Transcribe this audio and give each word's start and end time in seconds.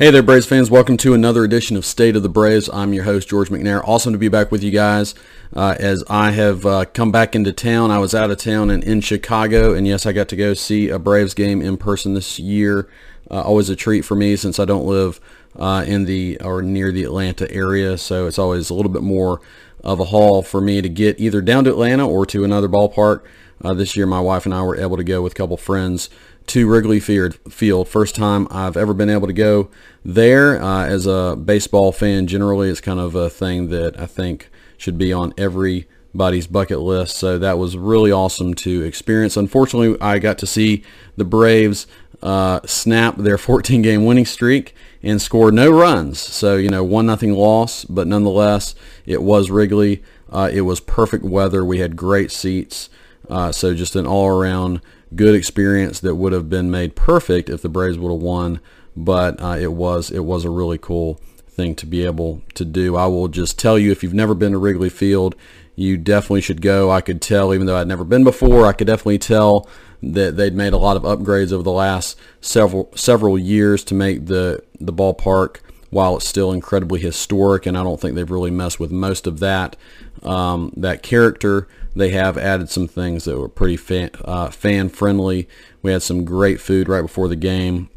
Hey 0.00 0.10
there, 0.10 0.22
Braves 0.22 0.46
fans. 0.46 0.70
Welcome 0.70 0.96
to 0.96 1.12
another 1.12 1.44
edition 1.44 1.76
of 1.76 1.84
State 1.84 2.16
of 2.16 2.22
the 2.22 2.30
Braves. 2.30 2.70
I'm 2.72 2.94
your 2.94 3.04
host, 3.04 3.28
George 3.28 3.50
McNair. 3.50 3.86
Awesome 3.86 4.14
to 4.14 4.18
be 4.18 4.28
back 4.28 4.50
with 4.50 4.64
you 4.64 4.70
guys 4.70 5.14
uh, 5.54 5.76
as 5.78 6.02
I 6.08 6.30
have 6.30 6.64
uh, 6.64 6.86
come 6.86 7.12
back 7.12 7.36
into 7.36 7.52
town. 7.52 7.90
I 7.90 7.98
was 7.98 8.14
out 8.14 8.30
of 8.30 8.38
town 8.38 8.70
and 8.70 8.82
in 8.82 9.02
Chicago, 9.02 9.74
and 9.74 9.86
yes, 9.86 10.06
I 10.06 10.12
got 10.12 10.28
to 10.30 10.36
go 10.36 10.54
see 10.54 10.88
a 10.88 10.98
Braves 10.98 11.34
game 11.34 11.60
in 11.60 11.76
person 11.76 12.14
this 12.14 12.38
year. 12.38 12.88
Uh, 13.30 13.42
always 13.42 13.68
a 13.68 13.76
treat 13.76 14.06
for 14.06 14.14
me 14.14 14.36
since 14.36 14.58
I 14.58 14.64
don't 14.64 14.86
live 14.86 15.20
uh, 15.56 15.84
in 15.86 16.06
the 16.06 16.40
or 16.40 16.62
near 16.62 16.92
the 16.92 17.04
Atlanta 17.04 17.52
area, 17.52 17.98
so 17.98 18.26
it's 18.26 18.38
always 18.38 18.70
a 18.70 18.74
little 18.74 18.90
bit 18.90 19.02
more 19.02 19.42
of 19.84 20.00
a 20.00 20.06
haul 20.06 20.40
for 20.40 20.62
me 20.62 20.80
to 20.80 20.88
get 20.88 21.20
either 21.20 21.42
down 21.42 21.64
to 21.64 21.70
Atlanta 21.72 22.08
or 22.08 22.24
to 22.24 22.42
another 22.42 22.70
ballpark. 22.70 23.20
Uh, 23.62 23.74
this 23.74 23.94
year, 23.94 24.06
my 24.06 24.20
wife 24.20 24.46
and 24.46 24.54
I 24.54 24.62
were 24.62 24.80
able 24.80 24.96
to 24.96 25.04
go 25.04 25.20
with 25.20 25.32
a 25.32 25.36
couple 25.36 25.58
friends 25.58 26.08
to 26.50 26.66
Wrigley 26.66 26.98
Field. 26.98 27.86
First 27.86 28.16
time 28.16 28.48
I've 28.50 28.76
ever 28.76 28.92
been 28.92 29.08
able 29.08 29.28
to 29.28 29.32
go 29.32 29.70
there. 30.04 30.60
Uh, 30.60 30.84
as 30.84 31.06
a 31.06 31.36
baseball 31.36 31.92
fan, 31.92 32.26
generally, 32.26 32.68
it's 32.68 32.80
kind 32.80 32.98
of 32.98 33.14
a 33.14 33.30
thing 33.30 33.68
that 33.68 33.96
I 34.00 34.06
think 34.06 34.50
should 34.76 34.98
be 34.98 35.12
on 35.12 35.32
everybody's 35.38 36.48
bucket 36.48 36.80
list. 36.80 37.16
So 37.16 37.38
that 37.38 37.56
was 37.56 37.76
really 37.76 38.10
awesome 38.10 38.54
to 38.54 38.82
experience. 38.82 39.36
Unfortunately, 39.36 39.96
I 40.00 40.18
got 40.18 40.38
to 40.38 40.46
see 40.46 40.82
the 41.16 41.24
Braves 41.24 41.86
uh, 42.20 42.58
snap 42.66 43.16
their 43.16 43.36
14-game 43.38 44.04
winning 44.04 44.26
streak 44.26 44.74
and 45.04 45.22
score 45.22 45.52
no 45.52 45.70
runs. 45.70 46.18
So 46.18 46.56
you 46.56 46.68
know, 46.68 46.82
one 46.82 47.06
nothing 47.06 47.32
loss, 47.32 47.84
but 47.84 48.08
nonetheless, 48.08 48.74
it 49.06 49.22
was 49.22 49.52
Wrigley. 49.52 50.02
Uh, 50.28 50.50
it 50.52 50.62
was 50.62 50.80
perfect 50.80 51.22
weather. 51.22 51.64
We 51.64 51.78
had 51.78 51.94
great 51.94 52.32
seats. 52.32 52.90
Uh, 53.28 53.52
so 53.52 53.72
just 53.72 53.94
an 53.94 54.08
all-around 54.08 54.80
good 55.14 55.34
experience 55.34 56.00
that 56.00 56.14
would 56.14 56.32
have 56.32 56.48
been 56.48 56.70
made 56.70 56.96
perfect 56.96 57.48
if 57.48 57.62
the 57.62 57.68
Braves 57.68 57.98
would 57.98 58.12
have 58.12 58.22
won. 58.22 58.60
But 58.96 59.40
uh, 59.40 59.56
it 59.58 59.72
was 59.72 60.10
it 60.10 60.24
was 60.24 60.44
a 60.44 60.50
really 60.50 60.78
cool 60.78 61.20
thing 61.48 61.74
to 61.76 61.86
be 61.86 62.04
able 62.04 62.42
to 62.54 62.64
do. 62.64 62.96
I 62.96 63.06
will 63.06 63.28
just 63.28 63.58
tell 63.58 63.78
you 63.78 63.92
if 63.92 64.02
you've 64.02 64.14
never 64.14 64.34
been 64.34 64.52
to 64.52 64.58
Wrigley 64.58 64.90
Field, 64.90 65.34
you 65.76 65.96
definitely 65.96 66.40
should 66.40 66.60
go. 66.62 66.90
I 66.90 67.00
could 67.00 67.22
tell, 67.22 67.54
even 67.54 67.66
though 67.66 67.76
I'd 67.76 67.88
never 67.88 68.04
been 68.04 68.24
before, 68.24 68.66
I 68.66 68.72
could 68.72 68.86
definitely 68.86 69.18
tell 69.18 69.68
that 70.02 70.36
they'd 70.36 70.54
made 70.54 70.72
a 70.72 70.78
lot 70.78 70.96
of 70.96 71.02
upgrades 71.02 71.52
over 71.52 71.62
the 71.62 71.72
last 71.72 72.18
several 72.40 72.90
several 72.94 73.38
years 73.38 73.84
to 73.84 73.94
make 73.94 74.26
the 74.26 74.62
the 74.80 74.92
ballpark 74.92 75.58
while 75.90 76.16
it's 76.16 76.26
still 76.26 76.52
incredibly 76.52 77.00
historic, 77.00 77.66
and 77.66 77.76
I 77.76 77.82
don't 77.82 78.00
think 78.00 78.14
they've 78.14 78.30
really 78.30 78.50
messed 78.50 78.80
with 78.80 78.90
most 78.90 79.26
of 79.26 79.40
that 79.40 79.76
um, 80.22 80.72
that 80.76 81.02
character 81.02 81.68
they 81.94 82.10
have 82.10 82.38
added 82.38 82.70
some 82.70 82.86
things 82.86 83.24
that 83.24 83.38
were 83.38 83.48
pretty 83.48 83.76
fan, 83.76 84.10
uh, 84.24 84.50
fan 84.50 84.88
friendly. 84.88 85.48
We 85.82 85.92
had 85.92 86.02
some 86.02 86.24
great 86.24 86.60
food 86.60 86.88
right 86.88 87.02
before 87.02 87.28
the 87.28 87.36
game 87.36 87.88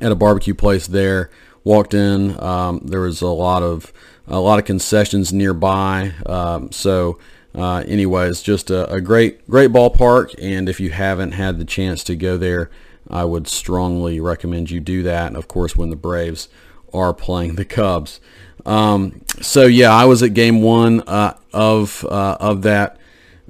at 0.00 0.12
a 0.12 0.16
barbecue 0.16 0.54
place 0.54 0.86
there. 0.86 1.30
Walked 1.64 1.92
in, 1.92 2.42
um, 2.42 2.80
there 2.84 3.00
was 3.00 3.20
a 3.20 3.26
lot 3.26 3.62
of 3.62 3.92
a 4.26 4.38
lot 4.38 4.58
of 4.58 4.64
concessions 4.64 5.32
nearby. 5.32 6.12
Um, 6.24 6.70
so, 6.70 7.18
uh, 7.54 7.82
anyways, 7.86 8.42
just 8.42 8.70
a, 8.70 8.90
a, 8.90 9.00
great 9.00 9.48
great 9.50 9.70
ballpark. 9.70 10.34
And 10.38 10.68
if 10.68 10.78
you 10.80 10.90
haven't 10.90 11.32
had 11.32 11.58
the 11.58 11.64
chance 11.64 12.04
to 12.04 12.16
go 12.16 12.38
there, 12.38 12.70
I 13.10 13.24
would 13.24 13.48
strongly 13.48 14.20
recommend 14.20 14.70
you 14.70 14.80
do 14.80 15.02
that. 15.02 15.26
And 15.26 15.36
of 15.36 15.48
course, 15.48 15.76
when 15.76 15.90
the 15.90 15.96
Braves 15.96 16.48
are 16.94 17.12
playing 17.12 17.56
the 17.56 17.64
Cubs. 17.64 18.20
Um, 18.64 19.22
so 19.40 19.66
yeah, 19.66 19.92
I 19.92 20.04
was 20.04 20.22
at 20.22 20.34
game 20.34 20.62
one 20.62 21.00
uh, 21.02 21.36
of 21.52 22.04
uh, 22.08 22.36
of 22.40 22.62
that 22.62 22.99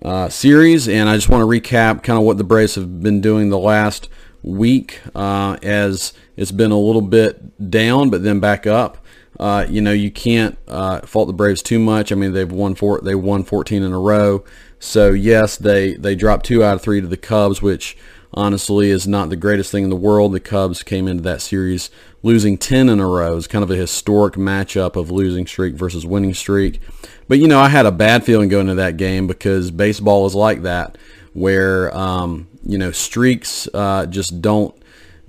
uh, 0.02 0.28
series, 0.28 0.88
and 0.88 1.08
I 1.08 1.16
just 1.16 1.28
want 1.28 1.42
to 1.42 1.46
recap 1.46 2.02
kind 2.02 2.18
of 2.18 2.24
what 2.24 2.38
the 2.38 2.44
Braves 2.44 2.74
have 2.74 3.02
been 3.02 3.20
doing 3.20 3.50
the 3.50 3.58
last 3.58 4.08
week 4.42 5.00
uh, 5.14 5.58
as 5.62 6.12
it's 6.36 6.52
been 6.52 6.70
a 6.70 6.78
little 6.78 7.02
bit 7.02 7.70
down, 7.70 8.10
but 8.10 8.22
then 8.22 8.40
back 8.40 8.66
up. 8.66 8.98
Uh, 9.38 9.66
you 9.68 9.80
know, 9.80 9.92
you 9.92 10.10
can't 10.10 10.58
uh, 10.68 11.00
fault 11.00 11.26
the 11.26 11.32
Braves 11.32 11.62
too 11.62 11.78
much. 11.78 12.12
I 12.12 12.14
mean, 12.14 12.32
they've 12.32 12.50
won 12.50 12.74
four, 12.74 13.00
they 13.02 13.14
won 13.14 13.44
14 13.44 13.82
in 13.82 13.92
a 13.92 13.98
row. 13.98 14.44
So 14.78 15.10
yes, 15.10 15.56
they 15.56 15.94
they 15.94 16.14
dropped 16.14 16.46
two 16.46 16.64
out 16.64 16.74
of 16.74 16.82
three 16.82 17.00
to 17.00 17.06
the 17.06 17.16
Cubs, 17.16 17.60
which 17.60 17.96
honestly 18.32 18.90
is 18.90 19.06
not 19.06 19.28
the 19.28 19.36
greatest 19.36 19.70
thing 19.70 19.84
in 19.84 19.90
the 19.90 19.96
world. 19.96 20.32
The 20.32 20.40
Cubs 20.40 20.82
came 20.82 21.06
into 21.06 21.22
that 21.24 21.42
series 21.42 21.90
losing 22.22 22.58
10 22.58 22.88
in 22.88 23.00
a 23.00 23.06
row. 23.06 23.36
It's 23.36 23.46
kind 23.46 23.64
of 23.64 23.70
a 23.70 23.76
historic 23.76 24.34
matchup 24.34 24.96
of 24.96 25.10
losing 25.10 25.46
streak 25.46 25.74
versus 25.74 26.04
winning 26.04 26.34
streak. 26.34 26.80
But, 27.28 27.38
you 27.38 27.48
know, 27.48 27.60
I 27.60 27.68
had 27.68 27.86
a 27.86 27.92
bad 27.92 28.24
feeling 28.24 28.48
going 28.48 28.68
into 28.68 28.80
that 28.82 28.96
game 28.96 29.26
because 29.26 29.70
baseball 29.70 30.26
is 30.26 30.34
like 30.34 30.62
that, 30.62 30.98
where, 31.32 31.96
um, 31.96 32.48
you 32.64 32.76
know, 32.76 32.90
streaks 32.90 33.68
uh, 33.72 34.06
just 34.06 34.42
don't, 34.42 34.74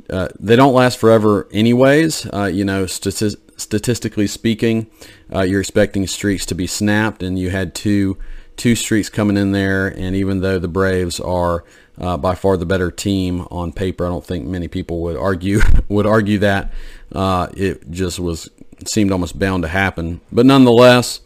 uh, 0.09 0.27
they 0.39 0.55
don't 0.55 0.73
last 0.73 0.99
forever 0.99 1.47
anyways. 1.51 2.27
Uh, 2.33 2.49
you 2.51 2.65
know, 2.65 2.85
stati- 2.85 3.39
statistically 3.55 4.27
speaking, 4.27 4.87
uh, 5.33 5.41
you're 5.41 5.61
expecting 5.61 6.05
streaks 6.07 6.45
to 6.47 6.55
be 6.55 6.67
snapped, 6.67 7.23
and 7.23 7.39
you 7.39 7.49
had 7.49 7.73
two 7.73 8.17
two 8.57 8.75
streaks 8.75 9.09
coming 9.09 9.37
in 9.37 9.53
there. 9.53 9.87
And 9.87 10.15
even 10.15 10.41
though 10.41 10.59
the 10.59 10.67
Braves 10.67 11.19
are 11.19 11.63
uh, 11.99 12.17
by 12.17 12.35
far 12.35 12.57
the 12.57 12.65
better 12.65 12.91
team 12.91 13.47
on 13.51 13.71
paper. 13.71 14.05
I 14.05 14.09
don't 14.09 14.25
think 14.25 14.45
many 14.45 14.67
people 14.67 15.01
would 15.01 15.17
argue 15.17 15.61
would 15.89 16.05
argue 16.05 16.39
that. 16.39 16.71
Uh, 17.11 17.47
it 17.55 17.89
just 17.91 18.19
was 18.19 18.49
seemed 18.85 19.11
almost 19.11 19.37
bound 19.37 19.63
to 19.63 19.69
happen. 19.69 20.21
But 20.31 20.45
nonetheless, 20.45 21.21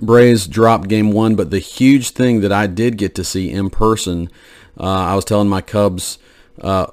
Braves 0.00 0.46
dropped 0.46 0.88
game 0.88 1.12
one. 1.12 1.34
But 1.34 1.50
the 1.50 1.58
huge 1.58 2.10
thing 2.10 2.40
that 2.40 2.52
I 2.52 2.66
did 2.66 2.98
get 2.98 3.14
to 3.16 3.24
see 3.24 3.50
in 3.50 3.70
person, 3.70 4.30
uh, 4.78 4.84
I 4.84 5.14
was 5.14 5.24
telling 5.24 5.48
my 5.48 5.60
Cubs 5.60 6.18
uh, 6.60 6.86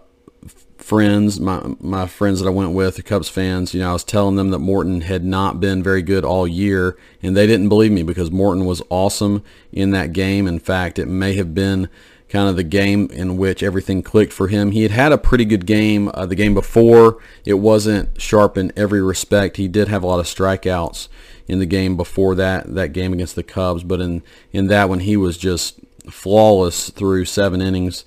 friends, 0.78 1.40
my 1.40 1.76
my 1.80 2.08
friends 2.08 2.40
that 2.40 2.48
I 2.48 2.52
went 2.52 2.72
with, 2.72 2.98
the 2.98 3.04
Cubs 3.04 3.30
fans, 3.30 3.74
you 3.74 3.80
know, 3.80 3.90
I 3.90 3.94
was 3.94 4.04
telling 4.04 4.36
them 4.36 4.52
that 4.52 4.60
Morton 4.60 5.02
had 5.02 5.24
not 5.24 5.60
been 5.60 5.82
very 5.82 6.02
good 6.02 6.26
all 6.26 6.48
year, 6.48 6.98
and 7.22 7.36
they 7.36 7.48
didn't 7.48 7.70
believe 7.70 7.92
me 7.92 8.04
because 8.04 8.32
Morton 8.32 8.66
was 8.66 8.82
awesome 8.90 9.44
in 9.72 9.92
that 9.92 10.14
game. 10.14 10.48
In 10.48 10.60
fact, 10.60 11.00
it 11.00 11.08
may 11.08 11.34
have 11.36 11.54
been 11.56 11.90
kind 12.34 12.50
of 12.50 12.56
the 12.56 12.64
game 12.64 13.08
in 13.14 13.38
which 13.38 13.62
everything 13.62 14.02
clicked 14.02 14.34
for 14.34 14.48
him. 14.48 14.72
He 14.72 14.82
had 14.82 14.92
had 14.92 15.12
a 15.12 15.20
pretty 15.20 15.46
good 15.46 15.68
game 15.68 16.10
uh, 16.16 16.26
the 16.26 16.34
game 16.34 16.56
before. 16.56 17.20
It 17.46 17.54
wasn't 17.54 18.20
sharp 18.20 18.58
in 18.58 18.74
every 18.76 19.04
respect. 19.04 19.58
He 19.58 19.68
did 19.68 19.88
have 19.88 20.02
a 20.02 20.08
lot 20.08 20.20
of 20.20 20.26
strikeouts 20.26 21.10
in 21.48 21.60
the 21.60 21.68
game 21.68 21.96
before 21.96 22.34
that 22.34 22.74
that 22.74 22.92
game 22.92 23.14
against 23.14 23.36
the 23.36 23.44
Cubs, 23.44 23.84
but 23.84 24.02
in 24.02 24.24
in 24.52 24.66
that 24.68 24.90
one 24.90 25.02
he 25.02 25.16
was 25.16 25.38
just 25.38 25.80
flawless 26.10 26.90
through 26.90 27.26
seven 27.26 27.62
innings, 27.62 28.04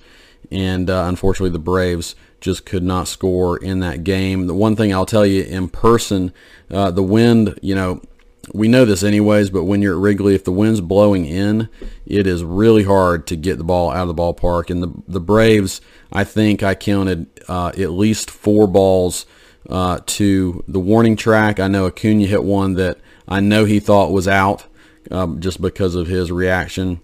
and 0.50 0.90
uh, 0.90 1.04
unfortunately 1.06 1.50
the 1.50 1.60
Braves 1.60 2.16
just 2.40 2.66
could 2.66 2.82
not 2.82 3.06
score 3.06 3.56
in 3.56 3.78
that 3.78 4.02
game. 4.02 4.48
The 4.48 4.54
one 4.54 4.74
thing 4.74 4.92
I'll 4.92 5.06
tell 5.06 5.24
you 5.24 5.44
in 5.44 5.68
person, 5.68 6.32
uh, 6.68 6.90
the 6.90 7.02
wind, 7.02 7.60
you 7.62 7.76
know 7.76 8.00
we 8.52 8.68
know 8.68 8.84
this 8.84 9.02
anyways, 9.02 9.50
but 9.50 9.64
when 9.64 9.82
you're 9.82 9.94
at 9.94 10.00
Wrigley, 10.00 10.34
if 10.34 10.44
the 10.44 10.52
wind's 10.52 10.80
blowing 10.80 11.26
in, 11.26 11.68
it 12.06 12.26
is 12.26 12.44
really 12.44 12.84
hard 12.84 13.26
to 13.28 13.36
get 13.36 13.58
the 13.58 13.64
ball 13.64 13.90
out 13.90 14.08
of 14.08 14.14
the 14.14 14.22
ballpark. 14.22 14.70
And 14.70 14.82
the 14.82 14.92
the 15.08 15.20
Braves, 15.20 15.80
I 16.12 16.24
think 16.24 16.62
I 16.62 16.74
counted 16.74 17.26
uh, 17.48 17.72
at 17.76 17.90
least 17.90 18.30
four 18.30 18.66
balls 18.66 19.26
uh, 19.68 20.00
to 20.06 20.64
the 20.68 20.80
warning 20.80 21.16
track. 21.16 21.58
I 21.58 21.68
know 21.68 21.86
Acuna 21.86 22.26
hit 22.26 22.44
one 22.44 22.74
that 22.74 22.98
I 23.26 23.40
know 23.40 23.64
he 23.64 23.80
thought 23.80 24.12
was 24.12 24.28
out 24.28 24.66
um, 25.10 25.40
just 25.40 25.60
because 25.60 25.94
of 25.94 26.06
his 26.06 26.30
reaction. 26.30 27.00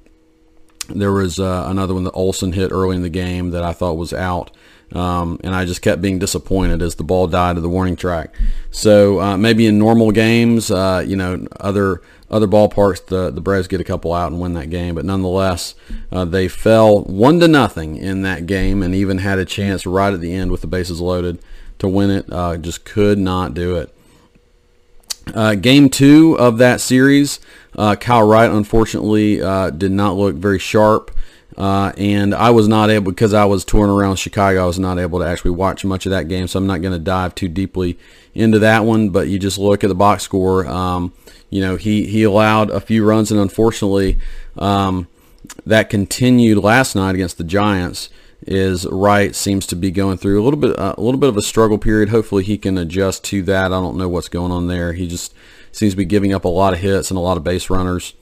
There 0.88 1.12
was 1.12 1.38
uh, 1.38 1.66
another 1.68 1.94
one 1.94 2.04
that 2.04 2.12
Olson 2.12 2.52
hit 2.52 2.70
early 2.70 2.96
in 2.96 3.02
the 3.02 3.08
game 3.08 3.50
that 3.50 3.62
I 3.62 3.72
thought 3.72 3.94
was 3.94 4.12
out. 4.12 4.50
Um, 4.94 5.40
and 5.42 5.54
I 5.54 5.64
just 5.64 5.80
kept 5.80 6.02
being 6.02 6.18
disappointed 6.18 6.82
as 6.82 6.96
the 6.96 7.04
ball 7.04 7.26
died 7.26 7.54
to 7.54 7.60
the 7.60 7.68
warning 7.68 7.96
track. 7.96 8.34
So 8.70 9.20
uh, 9.20 9.36
maybe 9.36 9.66
in 9.66 9.78
normal 9.78 10.10
games, 10.10 10.70
uh, 10.70 11.02
you 11.06 11.16
know, 11.16 11.46
other 11.60 12.02
other 12.30 12.46
ballparks, 12.46 13.04
the 13.06 13.30
the 13.30 13.40
Braves 13.40 13.68
get 13.68 13.80
a 13.80 13.84
couple 13.84 14.12
out 14.12 14.32
and 14.32 14.40
win 14.40 14.54
that 14.54 14.70
game. 14.70 14.94
But 14.94 15.04
nonetheless, 15.04 15.74
uh, 16.10 16.24
they 16.24 16.48
fell 16.48 17.02
one 17.04 17.40
to 17.40 17.48
nothing 17.48 17.96
in 17.96 18.22
that 18.22 18.46
game, 18.46 18.82
and 18.82 18.94
even 18.94 19.18
had 19.18 19.38
a 19.38 19.44
chance 19.44 19.86
right 19.86 20.12
at 20.12 20.20
the 20.20 20.32
end 20.32 20.50
with 20.50 20.60
the 20.60 20.66
bases 20.66 21.00
loaded 21.00 21.38
to 21.78 21.88
win 21.88 22.10
it. 22.10 22.30
Uh, 22.30 22.56
just 22.56 22.84
could 22.84 23.18
not 23.18 23.54
do 23.54 23.76
it. 23.76 23.94
Uh, 25.34 25.54
game 25.54 25.88
two 25.88 26.36
of 26.38 26.58
that 26.58 26.80
series, 26.80 27.38
uh, 27.76 27.94
Kyle 27.94 28.26
Wright 28.26 28.50
unfortunately 28.50 29.36
did 29.36 29.92
not 29.92 30.16
look 30.16 30.34
very 30.34 30.58
sharp. 30.58 31.12
Uh, 31.56 31.92
and 31.96 32.34
I 32.34 32.50
was 32.50 32.66
not 32.66 32.90
able 32.90 33.12
because 33.12 33.34
I 33.34 33.44
was 33.44 33.64
touring 33.64 33.90
around 33.90 34.16
Chicago. 34.16 34.64
I 34.64 34.66
was 34.66 34.78
not 34.78 34.98
able 34.98 35.18
to 35.18 35.26
actually 35.26 35.52
watch 35.52 35.84
much 35.84 36.06
of 36.06 36.10
that 36.10 36.28
game, 36.28 36.46
so 36.46 36.58
I'm 36.58 36.66
not 36.66 36.80
going 36.80 36.94
to 36.94 36.98
dive 36.98 37.34
too 37.34 37.48
deeply 37.48 37.98
into 38.34 38.58
that 38.60 38.84
one. 38.84 39.10
But 39.10 39.28
you 39.28 39.38
just 39.38 39.58
look 39.58 39.84
at 39.84 39.88
the 39.88 39.94
box 39.94 40.22
score. 40.22 40.66
Um, 40.66 41.12
you 41.50 41.60
know, 41.60 41.76
he 41.76 42.06
he 42.06 42.22
allowed 42.22 42.70
a 42.70 42.80
few 42.80 43.04
runs, 43.04 43.30
and 43.30 43.40
unfortunately, 43.40 44.18
um, 44.56 45.08
that 45.66 45.90
continued 45.90 46.58
last 46.58 46.94
night 46.94 47.14
against 47.14 47.38
the 47.38 47.44
Giants. 47.44 48.08
Is 48.44 48.86
Wright 48.86 49.36
seems 49.36 49.66
to 49.68 49.76
be 49.76 49.92
going 49.92 50.18
through 50.18 50.42
a 50.42 50.42
little 50.42 50.58
bit 50.58 50.76
uh, 50.76 50.96
a 50.98 51.00
little 51.00 51.20
bit 51.20 51.28
of 51.28 51.36
a 51.36 51.42
struggle 51.42 51.78
period. 51.78 52.08
Hopefully, 52.08 52.42
he 52.42 52.58
can 52.58 52.76
adjust 52.76 53.22
to 53.24 53.42
that. 53.44 53.66
I 53.66 53.80
don't 53.80 53.96
know 53.96 54.08
what's 54.08 54.28
going 54.28 54.50
on 54.50 54.66
there. 54.66 54.94
He 54.94 55.06
just 55.06 55.32
seems 55.70 55.92
to 55.92 55.96
be 55.96 56.04
giving 56.04 56.32
up 56.32 56.44
a 56.44 56.48
lot 56.48 56.72
of 56.72 56.80
hits 56.80 57.10
and 57.10 57.18
a 57.18 57.20
lot 57.20 57.36
of 57.36 57.44
base 57.44 57.70
runners 57.70 58.14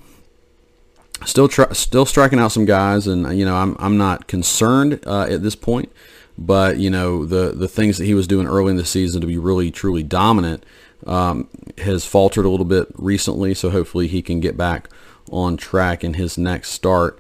still 1.25 1.49
still 1.49 2.07
striking 2.07 2.39
out 2.39 2.53
some 2.53 2.65
guys, 2.65 3.07
and 3.07 3.37
you 3.39 3.45
know 3.45 3.57
I'm 3.57 3.77
I'm 3.79 3.97
not 3.97 4.27
concerned 4.27 5.01
uh, 5.07 5.27
at 5.31 5.43
this 5.43 5.55
point. 5.57 5.93
but 6.39 6.79
you 6.79 6.91
know 6.91 7.27
the 7.27 7.53
the 7.55 7.69
things 7.69 7.99
that 7.99 8.07
he 8.07 8.15
was 8.15 8.27
doing 8.27 8.47
early 8.47 8.71
in 8.71 8.77
the 8.77 8.85
season 8.85 9.21
to 9.21 9.27
be 9.27 9.39
really 9.39 9.71
truly 9.71 10.03
dominant 10.03 10.65
um, 11.07 11.49
has 11.79 12.05
faltered 12.05 12.45
a 12.47 12.49
little 12.49 12.67
bit 12.67 12.89
recently. 12.97 13.55
So 13.55 13.71
hopefully 13.71 14.09
he 14.09 14.23
can 14.23 14.41
get 14.41 14.57
back 14.57 14.89
on 15.31 15.57
track 15.57 16.03
in 16.03 16.15
his 16.15 16.39
next 16.39 16.71
start. 16.71 17.19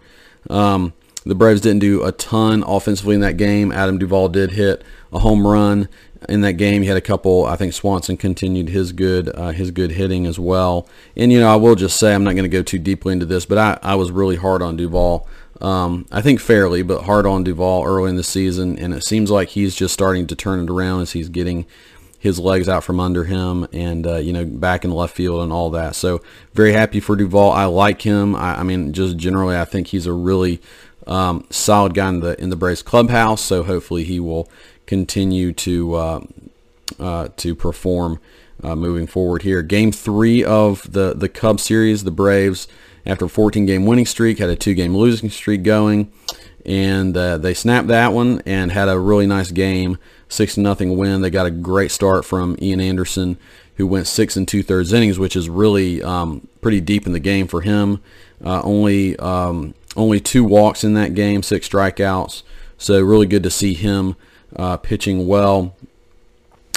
Um, 0.49 0.94
the 1.25 1.35
Braves 1.35 1.61
didn't 1.61 1.81
do 1.81 2.03
a 2.03 2.12
ton 2.12 2.64
offensively 2.67 3.14
in 3.14 3.20
that 3.20 3.37
game. 3.37 3.70
Adam 3.73 3.99
Duvall 3.99 4.31
did 4.31 4.53
hit 4.53 4.82
a 5.12 5.19
home 5.19 5.46
run 5.46 5.88
in 6.28 6.43
that 6.43 6.55
game. 6.55 6.82
He 6.82 6.88
had 6.88 6.96
a 6.96 7.02
couple. 7.02 7.46
I 7.46 7.56
think 7.56 7.72
Swanson 7.72 8.17
continued 8.17 8.69
his 8.69 8.93
good 8.93 9.28
uh, 9.34 9.50
his 9.50 9.70
good 9.70 9.93
hitting 9.93 10.26
as 10.26 10.38
well. 10.38 10.88
And 11.17 11.32
you 11.32 11.40
know, 11.40 11.52
I 11.52 11.56
will 11.56 11.75
just 11.75 11.99
say 11.99 12.14
I'm 12.14 12.25
not 12.25 12.32
going 12.34 12.44
to 12.44 12.49
go 12.49 12.62
too 12.62 12.78
deeply 12.78 13.12
into 13.12 13.26
this, 13.26 13.46
but 13.46 13.58
I, 13.58 13.78
I 13.82 13.94
was 13.94 14.11
really 14.11 14.37
hard 14.37 14.62
on 14.62 14.76
Duvall. 14.76 15.26
Um, 15.61 16.06
I 16.11 16.22
think 16.22 16.40
fairly, 16.40 16.82
but 16.82 17.02
hard 17.02 17.26
on 17.26 17.44
Duvall 17.44 17.84
early 17.84 18.11
in 18.11 18.17
the 18.17 18.22
season, 18.22 18.78
and 18.78 18.94
it 18.94 19.05
seems 19.05 19.31
like 19.31 19.50
he's 19.50 19.75
just 19.75 19.93
starting 19.93 20.26
to 20.28 20.37
turn 20.37 20.61
it 20.61 20.70
around 20.70 21.02
as 21.02 21.12
he's 21.12 21.28
getting 21.28 21.67
his 22.19 22.38
legs 22.38 22.69
out 22.69 22.84
from 22.84 23.00
under 23.00 23.25
him 23.25 23.67
and 23.72 24.06
uh, 24.06 24.17
you 24.17 24.31
know 24.31 24.44
back 24.44 24.84
in 24.84 24.90
left 24.90 25.14
field 25.14 25.43
and 25.43 25.52
all 25.52 25.70
that. 25.70 25.94
So 25.94 26.22
very 26.52 26.72
happy 26.72 27.00
for 27.00 27.17
Duvall. 27.17 27.50
I 27.50 27.64
like 27.64 28.02
him. 28.02 28.34
I, 28.34 28.61
I 28.61 28.62
mean, 28.62 28.93
just 28.93 29.17
generally, 29.17 29.56
I 29.56 29.64
think 29.64 29.88
he's 29.88 30.06
a 30.06 30.12
really 30.12 30.61
um, 31.06 31.46
solid 31.50 31.94
guy 31.94 32.08
in 32.08 32.20
the 32.20 32.40
in 32.40 32.50
the 32.50 32.56
Braves 32.56 32.82
clubhouse. 32.82 33.43
So 33.43 33.62
hopefully 33.62 34.05
he 34.05 34.20
will 34.20 34.49
continue 34.91 35.53
to 35.53 35.95
uh, 35.95 36.21
uh, 36.99 37.29
to 37.37 37.55
perform 37.55 38.19
uh, 38.65 38.75
moving 38.75 39.07
forward 39.07 39.43
here. 39.43 39.63
Game 39.63 39.93
three 39.93 40.43
of 40.43 40.93
the 40.93 41.15
the 41.15 41.29
Cubs 41.29 41.63
series, 41.63 42.03
the 42.03 42.11
Braves 42.11 42.67
after 43.07 43.27
a 43.27 43.29
14 43.29 43.67
game 43.67 43.87
winning 43.87 44.05
streak 44.05 44.41
had 44.41 44.51
a 44.51 44.57
two 44.57 44.75
game 44.75 44.97
losing 44.97 45.31
streak 45.31 45.63
going, 45.63 46.13
and 46.67 47.17
uh, 47.17 47.39
they 47.39 47.55
snapped 47.55 47.87
that 47.87 48.13
one 48.13 48.43
and 48.45 48.73
had 48.73 48.89
a 48.89 48.99
really 48.99 49.29
nice 49.29 49.53
game 49.53 49.97
six 50.29 50.57
nothing 50.57 50.97
win. 50.97 51.21
They 51.21 51.31
got 51.31 51.47
a 51.47 51.53
great 51.53 51.93
start 51.93 52.25
from 52.25 52.57
Ian 52.61 52.81
Anderson, 52.81 53.39
who 53.77 53.87
went 53.87 54.09
six 54.09 54.37
and 54.37 54.47
two 54.47 54.65
thirds 54.65 54.93
innings, 54.93 55.21
which 55.21 55.37
is 55.37 55.49
really 55.49 56.03
um, 56.03 56.49
pretty 56.61 56.81
deep 56.81 57.07
in 57.07 57.13
the 57.13 57.21
game 57.21 57.47
for 57.47 57.61
him. 57.61 58.03
Uh, 58.45 58.61
only 58.65 59.17
um, 59.21 59.73
only 59.95 60.19
two 60.19 60.43
walks 60.43 60.83
in 60.83 60.95
that 60.95 61.15
game, 61.15 61.45
six 61.45 61.69
strikeouts. 61.69 62.43
So 62.77 63.01
really 63.01 63.27
good 63.27 63.45
to 63.45 63.51
see 63.51 63.75
him 63.75 64.17
uh, 64.56 64.76
pitching 64.76 65.26
well. 65.26 65.75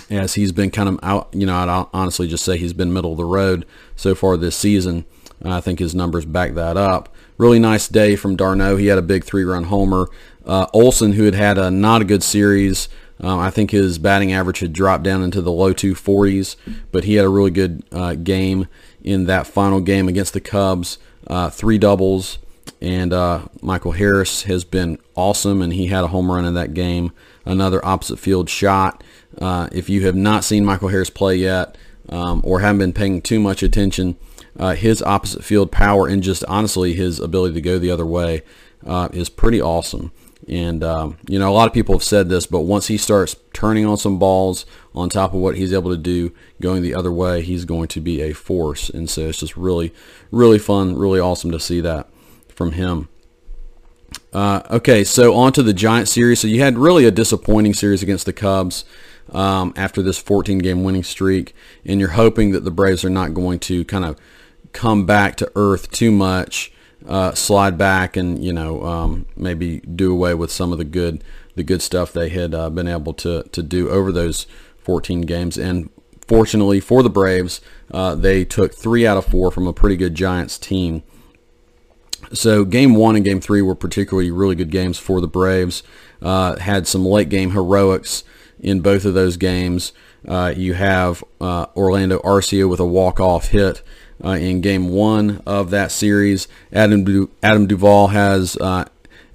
As 0.09 0.35
he's 0.35 0.51
been 0.51 0.69
kind 0.69 0.89
of 0.89 0.99
out, 1.01 1.29
you 1.31 1.45
know, 1.45 1.55
I'd 1.55 1.87
honestly 1.93 2.27
just 2.27 2.43
say 2.43 2.57
he's 2.57 2.73
been 2.73 2.93
middle 2.93 3.11
of 3.11 3.17
the 3.17 3.25
road 3.25 3.65
so 3.95 4.13
far 4.13 4.37
this 4.37 4.55
season. 4.55 5.05
I 5.43 5.59
think 5.59 5.79
his 5.79 5.95
numbers 5.95 6.25
back 6.25 6.53
that 6.53 6.77
up. 6.77 7.13
Really 7.37 7.59
nice 7.59 7.87
day 7.87 8.15
from 8.15 8.35
d'Arnaud. 8.35 8.77
He 8.77 8.87
had 8.87 8.97
a 8.97 9.01
big 9.01 9.23
three-run 9.23 9.65
homer. 9.65 10.09
Uh, 10.45 10.67
Olson, 10.73 11.13
who 11.13 11.23
had 11.23 11.35
had 11.35 11.57
a 11.57 11.71
not 11.71 12.01
a 12.01 12.05
good 12.05 12.23
series, 12.23 12.89
um, 13.19 13.39
I 13.39 13.49
think 13.49 13.71
his 13.71 13.97
batting 13.97 14.33
average 14.33 14.59
had 14.59 14.73
dropped 14.73 15.03
down 15.03 15.23
into 15.23 15.41
the 15.41 15.51
low 15.51 15.73
240s, 15.73 16.55
but 16.91 17.05
he 17.05 17.15
had 17.15 17.25
a 17.25 17.29
really 17.29 17.51
good 17.51 17.83
uh, 17.91 18.15
game 18.15 18.67
in 19.03 19.25
that 19.25 19.47
final 19.47 19.79
game 19.79 20.07
against 20.07 20.33
the 20.33 20.41
Cubs. 20.41 20.97
Uh, 21.27 21.49
three 21.49 21.77
doubles, 21.77 22.37
and 22.83 23.13
uh, 23.13 23.45
Michael 23.61 23.93
Harris 23.93 24.43
has 24.43 24.65
been 24.65 24.99
awesome, 25.15 25.61
and 25.61 25.71
he 25.71 25.87
had 25.87 26.03
a 26.03 26.07
home 26.07 26.29
run 26.29 26.43
in 26.43 26.53
that 26.55 26.73
game. 26.73 27.13
Another 27.45 27.83
opposite 27.83 28.19
field 28.19 28.49
shot. 28.49 29.01
Uh, 29.41 29.69
if 29.71 29.89
you 29.89 30.05
have 30.05 30.17
not 30.17 30.43
seen 30.43 30.65
Michael 30.65 30.89
Harris 30.89 31.09
play 31.09 31.37
yet, 31.37 31.77
um, 32.09 32.41
or 32.43 32.59
haven't 32.59 32.79
been 32.79 32.91
paying 32.91 33.21
too 33.21 33.39
much 33.39 33.63
attention, 33.63 34.17
uh, 34.59 34.75
his 34.75 35.01
opposite 35.01 35.45
field 35.45 35.71
power 35.71 36.09
and 36.09 36.21
just 36.21 36.43
honestly 36.49 36.93
his 36.93 37.21
ability 37.21 37.55
to 37.55 37.61
go 37.61 37.79
the 37.79 37.89
other 37.89 38.05
way 38.05 38.41
uh, 38.85 39.07
is 39.13 39.29
pretty 39.29 39.61
awesome. 39.61 40.11
And, 40.49 40.83
um, 40.83 41.17
you 41.29 41.39
know, 41.39 41.49
a 41.49 41.55
lot 41.55 41.69
of 41.69 41.73
people 41.73 41.95
have 41.95 42.03
said 42.03 42.27
this, 42.27 42.45
but 42.45 42.61
once 42.61 42.87
he 42.87 42.97
starts 42.97 43.37
turning 43.53 43.85
on 43.85 43.95
some 43.95 44.19
balls 44.19 44.65
on 44.93 45.07
top 45.07 45.33
of 45.33 45.39
what 45.39 45.55
he's 45.55 45.71
able 45.71 45.91
to 45.91 45.97
do 45.97 46.33
going 46.59 46.81
the 46.81 46.93
other 46.93 47.13
way, 47.13 47.43
he's 47.43 47.63
going 47.63 47.87
to 47.87 48.01
be 48.01 48.21
a 48.21 48.33
force. 48.33 48.89
And 48.89 49.09
so 49.09 49.29
it's 49.29 49.39
just 49.39 49.55
really, 49.55 49.93
really 50.31 50.59
fun, 50.59 50.97
really 50.97 51.21
awesome 51.21 51.49
to 51.51 51.61
see 51.61 51.79
that 51.79 52.09
from 52.55 52.73
him. 52.73 53.09
Uh, 54.31 54.61
okay, 54.69 55.03
so 55.03 55.33
on 55.33 55.53
to 55.53 55.63
the 55.63 55.73
Giant 55.73 56.07
series. 56.07 56.39
So 56.39 56.47
you 56.47 56.61
had 56.61 56.77
really 56.77 57.05
a 57.05 57.11
disappointing 57.11 57.73
series 57.73 58.03
against 58.03 58.25
the 58.25 58.33
Cubs 58.33 58.85
um, 59.31 59.73
after 59.75 60.01
this 60.01 60.21
14-game 60.21 60.83
winning 60.83 61.03
streak, 61.03 61.55
and 61.85 61.99
you're 61.99 62.09
hoping 62.09 62.51
that 62.51 62.63
the 62.63 62.71
Braves 62.71 63.05
are 63.05 63.09
not 63.09 63.33
going 63.33 63.59
to 63.59 63.85
kind 63.85 64.05
of 64.05 64.19
come 64.71 65.05
back 65.05 65.35
to 65.37 65.51
earth 65.55 65.91
too 65.91 66.11
much 66.11 66.71
uh, 67.07 67.33
slide 67.33 67.77
back 67.77 68.15
and 68.15 68.43
you 68.43 68.53
know 68.53 68.83
um, 68.83 69.25
maybe 69.35 69.79
do 69.81 70.11
away 70.11 70.33
with 70.33 70.51
some 70.51 70.71
of 70.71 70.77
the 70.77 70.85
good 70.85 71.23
the 71.55 71.63
good 71.63 71.81
stuff 71.81 72.13
they 72.13 72.29
had 72.29 72.53
uh, 72.53 72.69
been 72.69 72.87
able 72.87 73.13
to 73.13 73.43
to 73.51 73.61
do 73.61 73.89
over 73.89 74.11
those 74.11 74.47
14 74.79 75.21
games. 75.21 75.57
And 75.57 75.89
fortunately 76.27 76.79
for 76.79 77.03
the 77.03 77.09
Braves, 77.09 77.61
uh, 77.91 78.15
they 78.15 78.43
took 78.45 78.73
three 78.73 79.05
out 79.05 79.17
of 79.17 79.25
four 79.25 79.51
from 79.51 79.67
a 79.67 79.73
pretty 79.73 79.95
good 79.95 80.15
Giants 80.15 80.57
team. 80.57 81.03
So 82.31 82.65
game 82.65 82.95
one 82.95 83.15
and 83.15 83.25
game 83.25 83.41
three 83.41 83.61
were 83.61 83.75
particularly 83.75 84.31
really 84.31 84.55
good 84.55 84.71
games 84.71 84.97
for 84.97 85.21
the 85.21 85.27
Braves. 85.27 85.83
Uh, 86.21 86.57
had 86.57 86.87
some 86.87 87.05
late 87.05 87.29
game 87.29 87.51
heroics 87.51 88.23
in 88.59 88.79
both 88.79 89.05
of 89.05 89.13
those 89.13 89.37
games. 89.37 89.91
Uh, 90.27 90.53
you 90.55 90.73
have 90.73 91.23
uh, 91.41 91.65
Orlando 91.75 92.19
Arcia 92.19 92.67
with 92.69 92.79
a 92.79 92.85
walk-off 92.85 93.49
hit 93.49 93.81
uh, 94.23 94.29
in 94.29 94.61
game 94.61 94.89
one 94.89 95.41
of 95.45 95.69
that 95.71 95.91
series. 95.91 96.47
Adam, 96.71 97.03
du- 97.03 97.29
Adam 97.43 97.67
Duvall 97.67 98.07
has 98.07 98.55
uh, 98.57 98.85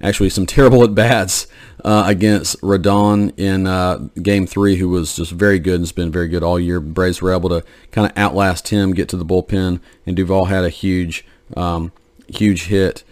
actually 0.01 0.29
some 0.31 0.45
terrible 0.47 0.83
at 0.83 0.95
bats 0.95 1.45
uh, 1.85 2.03
against 2.07 2.59
Rodon 2.61 3.37
in 3.37 4.23
game 4.23 4.47
three, 4.47 4.77
who 4.77 4.89
was 4.89 5.15
just 5.15 5.31
very 5.31 5.59
good 5.59 5.75
and 5.75 5.83
has 5.83 5.91
been 5.91 6.11
very 6.11 6.27
good 6.27 6.43
all 6.43 6.59
year. 6.59 6.79
Braves 6.79 7.21
were 7.21 7.33
able 7.33 7.49
to 7.49 7.63
kind 7.91 8.09
of 8.09 8.17
outlast 8.17 8.69
him, 8.69 8.93
get 8.93 9.07
to 9.09 9.17
the 9.17 9.25
bullpen, 9.25 9.79
and 10.07 10.15
Duvall 10.15 10.45
had 10.45 10.63
a 10.63 10.69
huge, 10.69 11.23
um, 11.55 11.91
huge 12.33 12.65
hit 12.65 13.03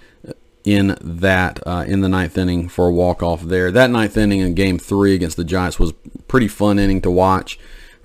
in 0.63 0.97
that 1.01 1.65
uh, 1.65 1.85
in 1.87 2.01
the 2.01 2.09
ninth 2.09 2.37
inning 2.37 2.67
for 2.67 2.87
a 2.87 2.91
walk 2.91 3.23
off 3.23 3.43
there. 3.43 3.71
That 3.71 3.89
ninth 3.89 4.17
inning 4.17 4.41
in 4.41 4.53
Game 4.53 4.77
Three 4.77 5.15
against 5.15 5.37
the 5.37 5.45
Giants 5.45 5.79
was 5.79 5.93
pretty 6.27 6.47
fun 6.47 6.77
inning 6.77 7.01
to 7.01 7.11
watch. 7.11 7.57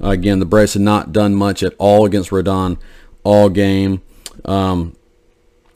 Uh, 0.03 0.11
again, 0.11 0.38
the 0.38 0.47
Braves 0.47 0.75
had 0.75 0.82
not 0.82 1.12
done 1.12 1.35
much 1.35 1.62
at 1.62 1.75
all 1.79 2.06
against 2.06 2.31
Rodon 2.31 2.79
all 3.25 3.49
game. 3.49 4.00
Um, 4.44 4.97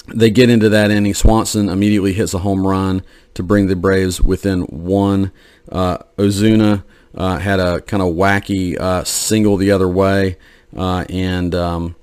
they 0.08 0.30
get 0.30 0.50
into 0.50 0.68
that 0.68 0.90
inning. 0.90 1.14
Swanson 1.14 1.68
immediately 1.68 2.12
hits 2.12 2.34
a 2.34 2.38
home 2.38 2.66
run 2.66 3.02
to 3.34 3.42
bring 3.42 3.66
the 3.66 3.76
Braves 3.76 4.20
within 4.20 4.62
one. 4.62 5.32
Uh, 5.70 5.98
Ozuna 6.16 6.84
uh, 7.16 7.38
had 7.38 7.58
a 7.58 7.80
kind 7.80 8.02
of 8.02 8.14
wacky 8.14 8.78
uh, 8.78 9.02
single 9.04 9.56
the 9.56 9.72
other 9.72 9.88
way, 9.88 10.36
uh, 10.76 11.04
and 11.08 11.54
um, 11.54 11.96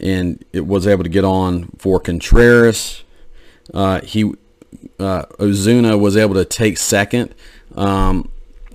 and 0.00 0.44
it 0.52 0.66
was 0.66 0.86
able 0.86 1.04
to 1.04 1.10
get 1.10 1.24
on 1.24 1.70
for 1.78 2.00
Contreras. 2.00 3.02
Uh, 3.72 4.00
he 4.00 4.32
uh, 4.98 5.24
Ozuna 5.38 5.98
was 5.98 6.16
able 6.16 6.34
to 6.34 6.44
take 6.44 6.78
second. 6.78 7.34
Um, 7.74 8.30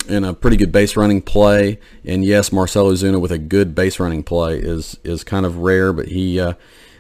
in 0.08 0.24
a 0.24 0.34
pretty 0.34 0.58
good 0.58 0.72
base 0.72 0.96
running 0.96 1.22
play. 1.22 1.80
And 2.06 2.26
yes, 2.26 2.52
Marcell 2.52 2.88
Ozuna 2.92 3.20
with 3.20 3.32
a 3.32 3.38
good 3.38 3.74
base 3.76 4.00
running 4.00 4.24
play 4.24 4.60
is 4.60 4.98
is 5.04 5.24
kind 5.24 5.46
of 5.46 5.58
rare, 5.58 5.94
but 5.94 6.08
he 6.10 6.40
uh, 6.40 6.54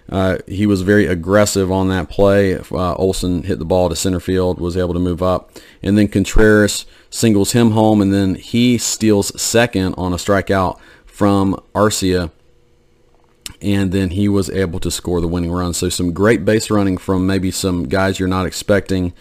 uh, 0.10 0.38
he 0.48 0.65
was 0.65 0.82
very 0.82 1.06
aggressive 1.06 1.72
on 1.72 1.89
that 1.89 2.10
play. 2.10 2.56
Uh, 2.56 2.94
Olson 2.96 3.44
hit 3.44 3.60
the 3.60 3.65
ball 3.65 3.89
to 3.89 3.96
center 3.96 4.20
field, 4.20 4.60
was 4.60 4.77
able 4.77 4.94
to 4.94 5.00
move 5.00 5.22
up, 5.22 5.51
and 5.82 5.98
then 5.98 6.08
Contreras 6.08 6.86
singles 7.10 7.53
him 7.53 7.72
home, 7.72 8.01
and 8.01 8.13
then 8.13 8.36
he 8.36 8.77
steals 8.77 9.39
second 9.42 9.96
on 9.98 10.13
a 10.13 10.18
strikeout 10.18 10.80
from 11.06 11.62
Arcia. 11.74 12.32
And 13.63 13.91
then 13.91 14.12
he 14.12 14.27
was 14.27 14.50
able 14.50 14.79
to 14.82 14.91
score 14.91 15.22
the 15.22 15.27
winning 15.27 15.51
run. 15.51 15.74
So 15.74 15.89
some 15.89 16.12
great 16.12 16.43
base 16.43 16.70
running 16.70 16.98
from 16.98 17.25
maybe 17.25 17.50
some 17.50 17.86
guys 17.86 18.20
you're 18.20 18.27
not 18.27 18.46
expecting 18.46 19.13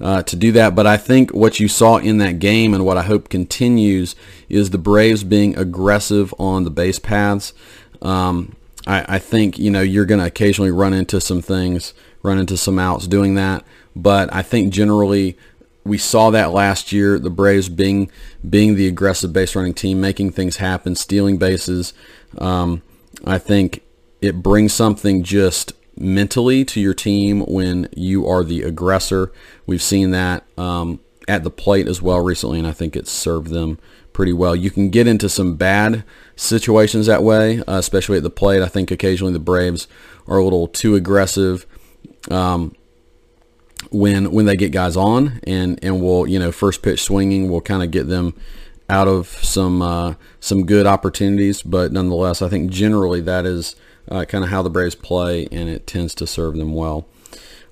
uh, 0.00 0.22
to 0.24 0.36
do 0.36 0.52
that. 0.52 0.74
But 0.74 0.86
I 0.86 0.96
think 0.96 1.32
what 1.32 1.58
you 1.58 1.68
saw 1.68 1.96
in 1.96 2.18
that 2.18 2.38
game 2.38 2.74
and 2.74 2.84
what 2.84 2.98
I 2.98 3.02
hope 3.02 3.28
continues 3.28 4.14
is 4.48 4.70
the 4.70 4.78
Braves 4.78 5.24
being 5.24 5.56
aggressive 5.56 6.34
on 6.38 6.64
the 6.64 6.70
base 6.70 6.98
paths. 6.98 7.54
Um, 8.02 8.54
I, 8.86 9.16
I, 9.16 9.18
think 9.18 9.58
you 9.58 9.70
know 9.70 9.80
you're 9.80 10.04
going 10.04 10.20
to 10.20 10.26
occasionally 10.26 10.70
run 10.70 10.92
into 10.92 11.20
some 11.20 11.40
things, 11.40 11.94
run 12.22 12.38
into 12.38 12.58
some 12.58 12.78
outs 12.78 13.06
doing 13.06 13.34
that. 13.36 13.64
But 13.96 14.32
I 14.32 14.42
think 14.42 14.72
generally 14.72 15.38
we 15.82 15.96
saw 15.96 16.30
that 16.30 16.52
last 16.52 16.92
year. 16.92 17.18
The 17.18 17.30
Braves 17.30 17.70
being 17.70 18.10
being 18.48 18.74
the 18.74 18.86
aggressive 18.86 19.32
base 19.32 19.56
running 19.56 19.74
team, 19.74 20.00
making 20.00 20.32
things 20.32 20.58
happen, 20.58 20.94
stealing 20.94 21.38
bases. 21.38 21.94
Um, 22.36 22.82
I 23.24 23.38
think 23.38 23.82
it 24.26 24.42
brings 24.42 24.72
something 24.72 25.22
just 25.22 25.72
mentally 25.96 26.64
to 26.64 26.80
your 26.80 26.94
team 26.94 27.40
when 27.46 27.88
you 27.96 28.26
are 28.26 28.44
the 28.44 28.62
aggressor. 28.62 29.32
We've 29.66 29.82
seen 29.82 30.10
that 30.10 30.44
um, 30.58 31.00
at 31.28 31.44
the 31.44 31.50
plate 31.50 31.86
as 31.86 32.02
well 32.02 32.20
recently, 32.20 32.58
and 32.58 32.66
I 32.66 32.72
think 32.72 32.96
it's 32.96 33.10
served 33.10 33.48
them 33.48 33.78
pretty 34.12 34.32
well. 34.32 34.56
You 34.56 34.70
can 34.70 34.90
get 34.90 35.06
into 35.06 35.28
some 35.28 35.56
bad 35.56 36.04
situations 36.34 37.06
that 37.06 37.22
way, 37.22 37.60
uh, 37.60 37.78
especially 37.78 38.16
at 38.16 38.22
the 38.22 38.30
plate. 38.30 38.62
I 38.62 38.68
think 38.68 38.90
occasionally 38.90 39.32
the 39.32 39.38
Braves 39.38 39.86
are 40.26 40.38
a 40.38 40.44
little 40.44 40.68
too 40.68 40.94
aggressive. 40.94 41.66
Um, 42.30 42.74
when 43.90 44.32
when 44.32 44.46
they 44.46 44.56
get 44.56 44.72
guys 44.72 44.96
on, 44.96 45.38
and 45.44 45.78
and 45.82 46.02
we'll 46.02 46.26
you 46.26 46.38
know 46.38 46.50
first 46.50 46.82
pitch 46.82 47.02
swinging 47.02 47.48
will 47.48 47.60
kind 47.60 47.82
of 47.82 47.90
get 47.92 48.08
them 48.08 48.34
out 48.88 49.06
of 49.06 49.28
some 49.28 49.82
uh, 49.82 50.14
some 50.40 50.66
good 50.66 50.86
opportunities. 50.86 51.62
But 51.62 51.92
nonetheless, 51.92 52.42
I 52.42 52.48
think 52.48 52.70
generally 52.70 53.20
that 53.20 53.46
is 53.46 53.76
uh, 54.10 54.24
kind 54.24 54.44
of 54.44 54.50
how 54.50 54.62
the 54.62 54.70
Braves 54.70 54.94
play, 54.94 55.48
and 55.50 55.68
it 55.68 55.86
tends 55.86 56.14
to 56.16 56.26
serve 56.26 56.56
them 56.56 56.74
well. 56.74 57.06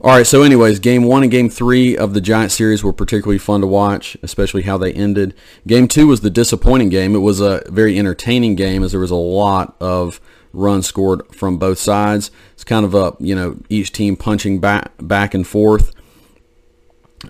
All 0.01 0.11
right, 0.11 0.27
so 0.27 0.43
anyways, 0.43 0.81
game 0.81 1.05
one 1.05 1.23
and 1.23 1.31
game 1.31 1.49
three 1.49 1.97
of 1.97 2.13
the 2.13 2.21
Giant 2.21 2.53
series 2.53 2.85
were 2.85 2.93
particularly 2.93 3.39
fun 3.39 3.63
to 3.63 3.67
watch, 3.67 4.17
especially 4.23 4.63
how 4.63 4.77
they 4.77 4.93
ended. 4.93 5.35
Game 5.67 5.89
two 5.89 6.09
was 6.09 6.21
the 6.21 6.31
disappointing 6.31 6.91
game. 6.91 7.15
It 7.15 7.21
was 7.21 7.41
a 7.41 7.63
very 7.69 7.99
entertaining 7.99 8.55
game 8.55 8.83
as 8.83 8.91
there 8.91 9.01
was 9.01 9.11
a 9.11 9.17
lot 9.17 9.77
of 9.81 10.21
runs 10.53 10.87
scored 10.87 11.23
from 11.35 11.59
both 11.59 11.79
sides. 11.79 12.31
It's 12.53 12.65
kind 12.65 12.85
of 12.85 12.95
a, 12.95 13.17
you 13.19 13.35
know, 13.35 13.59
each 13.69 13.93
team 13.93 14.17
punching 14.17 14.61
back, 14.61 14.93
back 15.01 15.33
and 15.33 15.47
forth. 15.47 15.95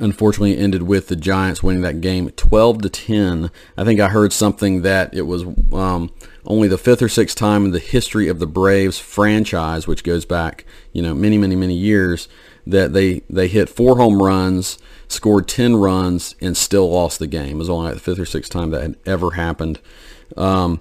Unfortunately, 0.00 0.58
ended 0.58 0.82
with 0.82 1.08
the 1.08 1.16
Giants 1.16 1.62
winning 1.62 1.82
that 1.82 2.00
game 2.00 2.30
12 2.30 2.82
to 2.82 2.88
10. 2.88 3.50
I 3.76 3.84
think 3.84 4.00
I 4.00 4.08
heard 4.08 4.32
something 4.32 4.82
that 4.82 5.14
it 5.14 5.22
was 5.22 5.44
um, 5.72 6.10
only 6.46 6.68
the 6.68 6.78
fifth 6.78 7.02
or 7.02 7.08
sixth 7.08 7.36
time 7.36 7.64
in 7.64 7.70
the 7.70 7.78
history 7.78 8.28
of 8.28 8.38
the 8.38 8.46
Braves 8.46 8.98
franchise, 8.98 9.86
which 9.86 10.04
goes 10.04 10.24
back, 10.24 10.64
you 10.92 11.02
know, 11.02 11.14
many, 11.14 11.38
many, 11.38 11.56
many 11.56 11.74
years, 11.74 12.28
that 12.66 12.92
they 12.92 13.22
they 13.30 13.48
hit 13.48 13.68
four 13.68 13.96
home 13.96 14.22
runs, 14.22 14.78
scored 15.08 15.48
10 15.48 15.76
runs, 15.76 16.34
and 16.40 16.56
still 16.56 16.90
lost 16.90 17.18
the 17.18 17.26
game. 17.26 17.56
It 17.56 17.58
was 17.58 17.70
only 17.70 17.92
the 17.92 18.00
fifth 18.00 18.18
or 18.18 18.26
sixth 18.26 18.50
time 18.50 18.70
that 18.70 18.82
had 18.82 18.96
ever 19.06 19.32
happened. 19.32 19.80
Um, 20.36 20.80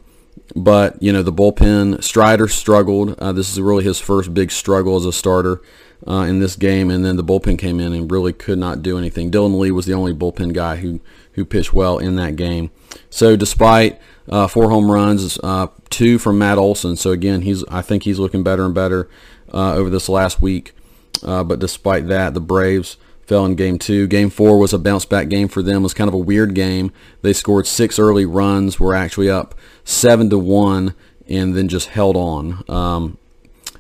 but 0.55 1.01
you 1.01 1.12
know 1.12 1.24
the 1.24 1.34
bullpen. 1.34 2.03
Strider 2.03 2.48
struggled. 2.48 3.17
Uh, 3.20 3.32
this 3.32 3.51
is 3.51 3.60
really 3.60 3.84
his 3.84 4.00
first 4.00 4.34
big 4.34 4.51
struggle 4.51 4.96
as 4.96 5.05
a 5.05 5.13
starter 5.13 5.62
uh, 6.08 6.25
in 6.27 6.39
this 6.39 6.55
game, 6.55 6.91
and 6.91 7.05
then 7.05 7.15
the 7.15 7.24
bullpen 7.24 7.58
came 7.58 7.79
in 7.79 7.93
and 7.93 8.12
really 8.12 8.34
could 8.34 8.58
not 8.60 8.82
do 8.82 8.98
anything. 8.98 9.32
Dylan 9.32 9.58
Lee 9.58 9.72
was 9.72 9.86
the 9.86 9.93
only 9.93 10.13
bullpen 10.13 10.53
guy 10.53 10.77
who 10.77 11.00
who 11.34 11.46
pitched 11.46 11.74
well 11.74 11.98
in 11.98 12.15
that 12.17 12.36
game. 12.36 12.72
So 13.10 13.36
despite 13.36 14.00
uh, 14.30 14.48
four 14.48 14.70
home 14.70 14.92
runs, 14.92 15.39
uh, 15.44 15.68
two 15.89 16.18
from 16.18 16.38
Matt 16.38 16.58
Olson. 16.58 16.96
So 16.96 17.12
again, 17.12 17.42
he's 17.42 17.63
I 17.65 17.82
think 17.82 18.03
he's 18.03 18.20
looking 18.20 18.44
better 18.44 18.65
and 18.65 18.74
better 18.74 19.10
uh, 19.53 19.74
over 19.75 19.89
this 19.89 20.10
last 20.10 20.42
week. 20.42 20.74
Uh, 21.22 21.44
but 21.44 21.60
despite 21.60 22.08
that, 22.08 22.34
the 22.34 22.42
Braves 22.42 22.98
fell 23.25 23.46
in 23.46 23.56
game 23.56 23.80
two. 23.80 24.08
Game 24.08 24.30
four 24.30 24.58
was 24.58 24.74
a 24.74 24.80
bounce 24.80 25.06
back 25.06 25.30
game 25.30 25.48
for 25.48 25.62
them. 25.62 25.77
It 25.77 25.84
was 25.84 25.94
kind 25.94 26.08
of 26.08 26.13
a 26.13 26.18
weird 26.18 26.56
game. 26.56 26.92
They 27.22 27.34
scored 27.34 27.68
six 27.68 28.00
early 28.00 28.25
runs, 28.25 28.80
were 28.80 28.96
actually 28.96 29.30
up 29.30 29.56
seven 29.84 30.30
to 30.30 30.38
one, 30.38 30.94
and 31.27 31.56
then 31.56 31.68
just 31.68 31.89
held 31.89 32.15
on. 32.15 32.63
Um, 32.68 33.18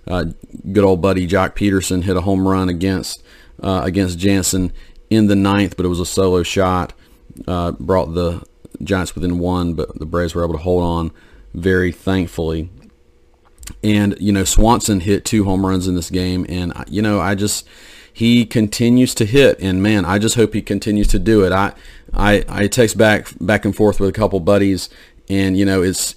uh, 0.07 0.25
good 0.71 0.83
old 0.83 1.01
buddy 1.01 1.27
Joc 1.27 1.55
Pederson 1.55 2.03
hit 2.03 2.17
a 2.17 2.21
home 2.21 2.47
run 2.47 2.69
against 2.69 3.23
uh, 3.61 3.81
against 3.83 4.19
Jansen 4.19 4.73
in 5.09 5.27
the 5.27 5.35
ninth, 5.35 5.77
but 5.77 5.85
it 5.85 5.89
was 5.89 5.99
a 5.99 6.05
solo 6.05 6.43
shot. 6.43 6.93
Brought 7.45 8.13
the 8.13 8.43
Giants 8.81 9.15
within 9.15 9.39
one, 9.39 9.73
but 9.73 9.99
the 9.99 10.05
Braves 10.05 10.33
were 10.33 10.43
able 10.43 10.53
to 10.53 10.63
hold 10.63 10.83
on 10.83 11.11
very 11.53 11.91
thankfully. 11.91 12.69
And 13.83 14.15
you 14.19 14.31
know 14.31 14.43
Swanson 14.43 15.01
hit 15.01 15.23
two 15.25 15.45
home 15.45 15.65
runs 15.65 15.87
in 15.87 15.95
this 15.95 16.09
game, 16.09 16.45
and 16.49 16.73
you 16.87 17.01
know 17.01 17.19
I 17.19 17.35
just 17.35 17.67
he 18.11 18.45
continues 18.45 19.15
to 19.15 19.25
hit, 19.25 19.59
and 19.59 19.81
man, 19.81 20.05
I 20.05 20.19
just 20.19 20.35
hope 20.35 20.53
he 20.53 20.61
continues 20.61 21.07
to 21.07 21.19
do 21.19 21.43
it. 21.43 21.51
I 21.51 21.73
I, 22.13 22.43
I 22.47 22.67
text 22.67 22.97
back 22.97 23.29
back 23.39 23.65
and 23.65 23.75
forth 23.75 23.99
with 23.99 24.09
a 24.09 24.13
couple 24.13 24.39
buddies, 24.39 24.89
and 25.29 25.57
you 25.57 25.65
know 25.65 25.81
it's 25.81 26.15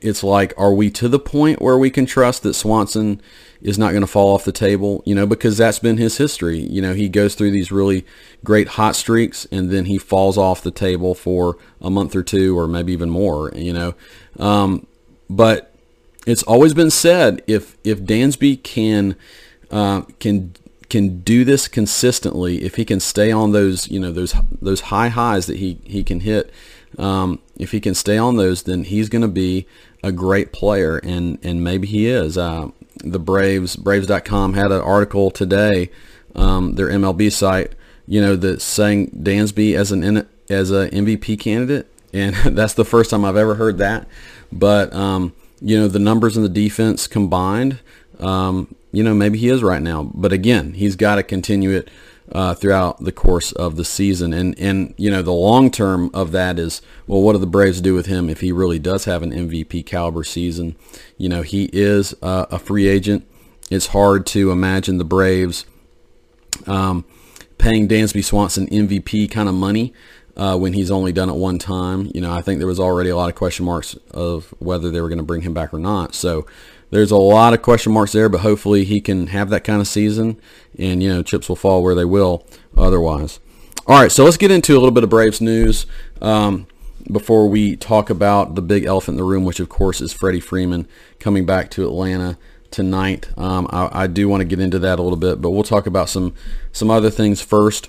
it's 0.00 0.22
like, 0.22 0.52
are 0.56 0.72
we 0.72 0.90
to 0.90 1.08
the 1.08 1.18
point 1.18 1.60
where 1.60 1.78
we 1.78 1.90
can 1.90 2.06
trust 2.06 2.42
that 2.42 2.54
Swanson 2.54 3.20
is 3.62 3.78
not 3.78 3.90
going 3.90 4.02
to 4.02 4.06
fall 4.06 4.34
off 4.34 4.44
the 4.44 4.52
table? 4.52 5.02
You 5.04 5.14
know, 5.14 5.26
because 5.26 5.56
that's 5.56 5.78
been 5.78 5.96
his 5.96 6.16
history. 6.16 6.58
You 6.58 6.80
know, 6.82 6.94
he 6.94 7.08
goes 7.08 7.34
through 7.34 7.50
these 7.50 7.70
really 7.70 8.04
great 8.44 8.68
hot 8.68 8.96
streaks 8.96 9.46
and 9.50 9.70
then 9.70 9.86
he 9.86 9.98
falls 9.98 10.38
off 10.38 10.62
the 10.62 10.70
table 10.70 11.14
for 11.14 11.56
a 11.80 11.90
month 11.90 12.14
or 12.14 12.22
two 12.22 12.58
or 12.58 12.66
maybe 12.66 12.92
even 12.92 13.10
more, 13.10 13.52
you 13.54 13.72
know. 13.72 13.94
Um, 14.38 14.86
but 15.28 15.74
it's 16.26 16.42
always 16.44 16.74
been 16.74 16.90
said 16.90 17.42
if, 17.46 17.76
if 17.84 18.00
Dansby 18.00 18.62
can, 18.62 19.16
uh, 19.70 20.02
can, 20.18 20.54
can 20.88 21.20
do 21.20 21.44
this 21.44 21.68
consistently, 21.68 22.62
if 22.62 22.76
he 22.76 22.84
can 22.84 23.00
stay 23.00 23.30
on 23.30 23.52
those, 23.52 23.88
you 23.88 24.00
know, 24.00 24.10
those, 24.12 24.34
those 24.60 24.82
high 24.82 25.08
highs 25.08 25.46
that 25.46 25.58
he, 25.58 25.78
he 25.84 26.02
can 26.02 26.20
hit, 26.20 26.52
um, 26.98 27.40
if 27.56 27.72
he 27.72 27.80
can 27.80 27.94
stay 27.94 28.18
on 28.18 28.36
those, 28.36 28.64
then 28.64 28.84
he's 28.84 29.08
going 29.08 29.22
to 29.22 29.28
be 29.28 29.66
a 30.02 30.12
great 30.12 30.52
player, 30.52 30.98
and 30.98 31.38
and 31.42 31.62
maybe 31.62 31.86
he 31.86 32.06
is. 32.06 32.36
Uh, 32.36 32.68
the 33.04 33.18
Braves, 33.18 33.76
Braves.com 33.76 34.54
had 34.54 34.72
an 34.72 34.80
article 34.80 35.30
today, 35.30 35.90
um, 36.34 36.74
their 36.74 36.88
MLB 36.88 37.32
site, 37.32 37.74
you 38.06 38.20
know, 38.20 38.36
that's 38.36 38.64
saying 38.64 39.10
Dansby 39.10 39.74
as 39.74 39.92
an 39.92 40.28
as 40.48 40.70
a 40.70 40.90
MVP 40.90 41.38
candidate, 41.38 41.86
and 42.12 42.34
that's 42.56 42.74
the 42.74 42.84
first 42.84 43.10
time 43.10 43.24
I've 43.24 43.36
ever 43.36 43.54
heard 43.54 43.78
that. 43.78 44.06
But 44.52 44.92
um, 44.92 45.32
you 45.60 45.78
know, 45.78 45.88
the 45.88 45.98
numbers 45.98 46.36
in 46.36 46.42
the 46.42 46.48
defense 46.48 47.06
combined, 47.06 47.80
um, 48.18 48.74
you 48.92 49.02
know, 49.02 49.14
maybe 49.14 49.38
he 49.38 49.48
is 49.48 49.62
right 49.62 49.82
now. 49.82 50.10
But 50.14 50.32
again, 50.32 50.72
he's 50.74 50.96
got 50.96 51.16
to 51.16 51.22
continue 51.22 51.70
it 51.70 51.88
uh, 52.32 52.54
throughout 52.54 53.02
the 53.02 53.12
course 53.12 53.52
of 53.52 53.76
the 53.76 53.84
season. 53.84 54.32
And 54.32 54.58
and 54.58 54.94
you 54.96 55.10
know 55.10 55.22
the 55.22 55.32
long 55.32 55.70
term 55.70 56.10
of 56.14 56.32
that 56.32 56.58
is 56.58 56.82
well, 57.06 57.22
what 57.22 57.32
do 57.32 57.38
the 57.38 57.46
Braves 57.46 57.80
do 57.80 57.94
with 57.94 58.06
him 58.06 58.28
if 58.28 58.40
he 58.40 58.52
really 58.52 58.78
does 58.78 59.04
have 59.04 59.22
an 59.22 59.32
MVP 59.32 59.86
caliber 59.86 60.24
season? 60.24 60.76
You 61.16 61.28
know 61.28 61.42
he 61.42 61.70
is 61.72 62.14
uh, 62.22 62.46
a 62.50 62.58
free 62.58 62.88
agent. 62.88 63.26
It's 63.70 63.88
hard 63.88 64.26
to 64.26 64.50
imagine 64.50 64.98
the 64.98 65.04
Braves 65.04 65.64
um, 66.66 67.04
paying 67.58 67.88
Dansby 67.88 68.24
Swanson 68.24 68.66
MVP 68.68 69.30
kind 69.30 69.48
of 69.48 69.54
money. 69.54 69.92
Uh, 70.36 70.56
when 70.56 70.72
he's 70.72 70.90
only 70.90 71.12
done 71.12 71.28
it 71.28 71.34
one 71.34 71.58
time, 71.58 72.10
you 72.14 72.20
know, 72.20 72.32
I 72.32 72.40
think 72.40 72.60
there 72.60 72.66
was 72.66 72.80
already 72.80 73.10
a 73.10 73.16
lot 73.16 73.28
of 73.28 73.34
question 73.34 73.66
marks 73.66 73.94
of 74.12 74.54
whether 74.58 74.90
they 74.90 75.00
were 75.00 75.08
going 75.08 75.18
to 75.18 75.24
bring 75.24 75.42
him 75.42 75.52
back 75.52 75.74
or 75.74 75.78
not. 75.78 76.14
So, 76.14 76.46
there's 76.90 77.10
a 77.10 77.16
lot 77.16 77.54
of 77.54 77.62
question 77.62 77.92
marks 77.92 78.12
there, 78.12 78.28
but 78.28 78.40
hopefully 78.40 78.84
he 78.84 79.00
can 79.00 79.28
have 79.28 79.50
that 79.50 79.64
kind 79.64 79.80
of 79.80 79.88
season, 79.88 80.40
and 80.78 81.02
you 81.02 81.08
know 81.08 81.22
chips 81.22 81.48
will 81.48 81.56
fall 81.56 81.82
where 81.82 81.94
they 81.94 82.04
will 82.04 82.46
otherwise. 82.76 83.40
All 83.86 84.00
right, 84.00 84.12
so 84.12 84.24
let's 84.24 84.36
get 84.36 84.50
into 84.50 84.74
a 84.74 84.78
little 84.78 84.90
bit 84.90 85.04
of 85.04 85.10
Braves 85.10 85.40
news 85.40 85.86
um, 86.20 86.66
before 87.10 87.48
we 87.48 87.76
talk 87.76 88.10
about 88.10 88.54
the 88.54 88.62
big 88.62 88.84
elephant 88.84 89.14
in 89.14 89.24
the 89.24 89.28
room, 89.28 89.44
which 89.44 89.60
of 89.60 89.68
course 89.68 90.00
is 90.00 90.12
Freddie 90.12 90.40
Freeman 90.40 90.86
coming 91.18 91.46
back 91.46 91.70
to 91.72 91.84
Atlanta 91.84 92.38
tonight. 92.70 93.36
Um, 93.36 93.66
I, 93.70 94.02
I 94.02 94.06
do 94.06 94.28
want 94.28 94.42
to 94.42 94.44
get 94.44 94.60
into 94.60 94.78
that 94.80 94.98
a 94.98 95.02
little 95.02 95.18
bit, 95.18 95.40
but 95.40 95.50
we'll 95.50 95.62
talk 95.64 95.86
about 95.86 96.08
some 96.08 96.34
some 96.72 96.90
other 96.90 97.10
things 97.10 97.40
first. 97.40 97.88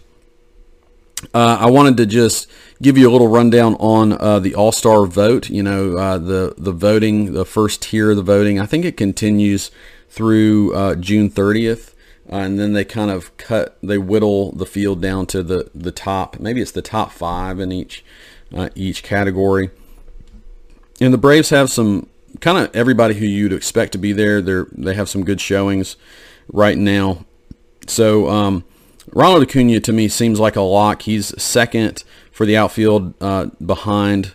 Uh, 1.34 1.58
I 1.62 1.70
wanted 1.70 1.98
to 1.98 2.06
just 2.06 2.48
give 2.82 2.98
you 2.98 3.10
a 3.10 3.12
little 3.12 3.28
rundown 3.28 3.76
on 3.76 4.14
uh, 4.14 4.40
the 4.40 4.56
All 4.56 4.72
Star 4.72 5.06
vote. 5.06 5.50
You 5.50 5.64
know, 5.64 5.98
uh, 5.98 6.18
the 6.18 6.56
the 6.58 6.72
voting, 6.72 7.34
the 7.34 7.46
first 7.46 7.84
tier 7.84 8.12
of 8.12 8.18
the 8.18 8.24
voting. 8.24 8.60
I 8.60 8.66
think 8.66 8.86
it 8.86 8.98
continues 8.98 9.72
through 10.10 10.74
uh, 10.76 10.96
June 10.96 11.30
30th, 11.30 11.94
uh, 12.32 12.36
and 12.36 12.60
then 12.60 12.74
they 12.74 12.84
kind 12.84 13.10
of 13.10 13.36
cut, 13.38 13.78
they 13.82 13.98
whittle 13.98 14.52
the 14.52 14.66
field 14.66 15.02
down 15.02 15.26
to 15.28 15.44
the 15.44 15.70
the 15.74 15.92
top. 15.92 16.40
Maybe 16.40 16.62
it's 16.62 16.72
the 16.72 16.82
top 16.82 17.12
five 17.12 17.60
in 17.60 17.72
each 17.72 18.04
uh, 18.56 18.70
each 18.76 19.04
category. 19.04 19.70
And 21.00 21.14
the 21.14 21.18
Braves 21.18 21.50
have 21.50 21.72
some 21.72 22.08
kind 22.42 22.58
of 22.58 22.76
everybody 22.76 23.16
who 23.16 23.26
you'd 23.26 23.54
expect 23.54 23.92
to 23.94 23.98
be 23.98 24.14
there. 24.14 24.42
They 24.42 24.64
they 24.72 24.94
have 24.96 25.10
some 25.10 25.24
good 25.24 25.40
showings 25.40 25.98
right 26.52 26.78
now. 26.78 27.26
So. 27.88 28.30
Um, 28.30 28.66
Ronald 29.14 29.44
Acuna 29.44 29.80
to 29.80 29.94
me 29.94 30.08
seems 30.08 30.40
like 30.40 30.56
a 30.56 30.62
lock. 30.62 31.04
He's 31.04 31.40
second 31.42 32.04
for 32.32 32.46
the 32.46 32.58
outfield 32.58 33.14
uh, 33.22 33.48
behind 33.66 34.34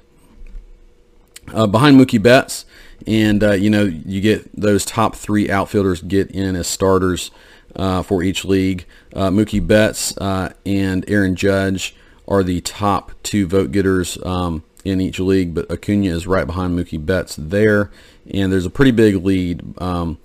uh, 1.53 1.67
behind 1.67 1.99
Mookie 1.99 2.23
Betts, 2.23 2.65
and 3.07 3.43
uh, 3.43 3.53
you 3.53 3.71
know 3.71 3.85
you 3.85 4.21
get 4.21 4.49
those 4.61 4.85
top 4.85 5.15
three 5.15 5.51
outfielders 5.51 6.03
get 6.03 6.31
in 6.31 6.57
as 6.57 6.67
starters 6.67 7.31
uh, 7.77 8.03
for 8.03 8.23
each 8.23 8.45
league. 8.45 8.87
Uh, 9.15 9.31
Mookie 9.31 9.65
Betts 9.65 10.17
uh, 10.19 10.53
and 10.65 11.09
Aaron 11.09 11.37
Judge 11.37 11.95
are 12.29 12.43
the 12.43 12.61
top 12.63 13.13
two 13.23 13.47
vote 13.47 13.71
getters 13.71 14.19
um, 14.25 14.65
in 14.85 15.01
each 15.01 15.21
league, 15.21 15.55
but 15.55 15.71
Acuna 15.71 16.11
is 16.11 16.27
right 16.27 16.47
behind 16.47 16.79
Mookie 16.79 17.05
Betts 17.05 17.37
there, 17.37 17.91
and 18.33 18.53
there's 18.53 18.67
a 18.67 18.71
pretty 18.71 18.91
big 18.91 19.17
lead. 19.17 19.81
Um, 19.81 20.19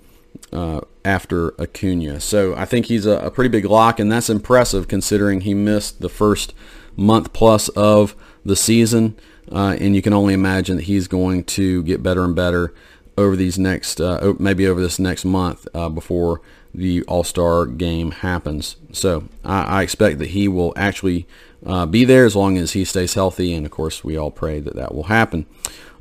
uh, 0.52 0.80
after 1.04 1.60
Acuna. 1.60 2.20
So 2.20 2.54
I 2.54 2.64
think 2.64 2.86
he's 2.86 3.06
a, 3.06 3.18
a, 3.18 3.30
pretty 3.30 3.48
big 3.48 3.64
lock, 3.64 3.98
and 3.98 4.10
that's 4.10 4.30
impressive 4.30 4.88
considering 4.88 5.42
he 5.42 5.54
missed 5.54 6.00
the 6.00 6.08
first 6.08 6.54
month 6.96 7.32
plus 7.32 7.68
of 7.70 8.14
the 8.44 8.56
season. 8.56 9.16
Uh, 9.50 9.76
and 9.80 9.96
you 9.96 10.02
can 10.02 10.12
only 10.12 10.34
imagine 10.34 10.76
that 10.76 10.84
he's 10.84 11.08
going 11.08 11.44
to 11.44 11.82
get 11.82 12.02
better 12.02 12.24
and 12.24 12.36
better 12.36 12.72
over 13.18 13.36
these 13.36 13.58
next, 13.58 14.00
uh, 14.00 14.34
maybe 14.38 14.66
over 14.66 14.80
this 14.80 14.98
next 14.98 15.24
month 15.24 15.66
uh, 15.74 15.88
before 15.88 16.40
the 16.74 17.02
All-Star 17.02 17.66
game 17.66 18.10
happens. 18.10 18.76
So 18.92 19.28
I, 19.44 19.62
I 19.62 19.82
expect 19.82 20.18
that 20.20 20.30
he 20.30 20.48
will 20.48 20.72
actually 20.76 21.26
uh, 21.66 21.86
be 21.86 22.04
there 22.04 22.24
as 22.24 22.34
long 22.34 22.56
as 22.56 22.72
he 22.72 22.84
stays 22.84 23.14
healthy, 23.14 23.54
and 23.54 23.66
of 23.66 23.72
course 23.72 24.02
we 24.02 24.16
all 24.16 24.30
pray 24.30 24.60
that 24.60 24.76
that 24.76 24.94
will 24.94 25.04
happen. 25.04 25.46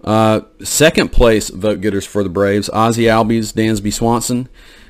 Uh, 0.03 0.41
second 0.63 1.11
place 1.11 1.49
vote 1.49 1.81
getters 1.81 2.05
for 2.05 2.23
the 2.23 2.29
Braves, 2.29 2.69
Ozzie 2.69 3.03
Albies, 3.03 3.53
Dansby 3.53 3.93
Swanson, 3.93 4.49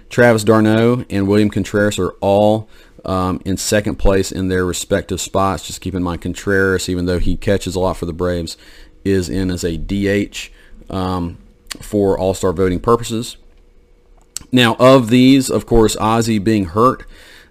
Travis 0.09 0.43
d'Arnaud, 0.43 1.05
and 1.09 1.27
William 1.27 1.49
Contreras 1.49 1.99
are 1.99 2.11
all 2.21 2.69
um, 3.05 3.41
in 3.45 3.57
second 3.57 3.95
place 3.95 4.31
in 4.31 4.47
their 4.47 4.65
respective 4.65 5.19
spots. 5.19 5.65
Just 5.65 5.81
keep 5.81 5.95
in 5.95 6.03
mind 6.03 6.21
Contreras, 6.21 6.87
even 6.89 7.05
though 7.05 7.19
he 7.19 7.35
catches 7.35 7.75
a 7.75 7.79
lot 7.79 7.97
for 7.97 8.05
the 8.05 8.13
Braves, 8.13 8.57
is 9.03 9.29
in 9.29 9.49
as 9.49 9.63
a 9.63 9.77
DH 9.77 10.49
um, 10.89 11.37
for 11.81 12.17
All-Star 12.17 12.53
voting 12.53 12.79
purposes. 12.79 13.37
Now, 14.51 14.75
of 14.75 15.09
these, 15.09 15.49
of 15.49 15.65
course, 15.65 15.95
Ozzie 15.97 16.39
being 16.39 16.65
hurt, 16.65 17.05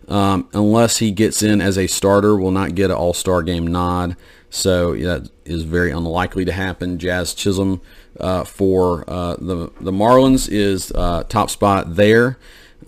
um, 0.09 0.49
unless 0.53 0.99
he 0.99 1.11
gets 1.11 1.43
in 1.43 1.61
as 1.61 1.79
a 1.79 1.87
starter, 1.87 2.37
will 2.37 2.51
not 2.51 2.75
get 2.75 2.91
an 2.91 2.97
All-Star 2.97 3.43
game 3.43 3.67
nod. 3.67 4.17
So 4.51 4.97
that 4.97 5.31
is 5.45 5.63
very 5.63 5.93
unlikely 5.93 6.45
to 6.45 6.53
happen. 6.53 6.99
Jazz 6.99 7.35
Chisholm 7.35 7.81
uh, 8.19 8.45
for 8.45 9.05
uh, 9.09 9.37
the 9.37 9.71
the 9.81 9.93
Marlins 9.93 10.49
is 10.51 10.93
uh, 10.93 11.23
top 11.29 11.51
spot 11.51 11.95
there, 11.95 12.37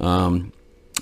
um, 0.01 0.53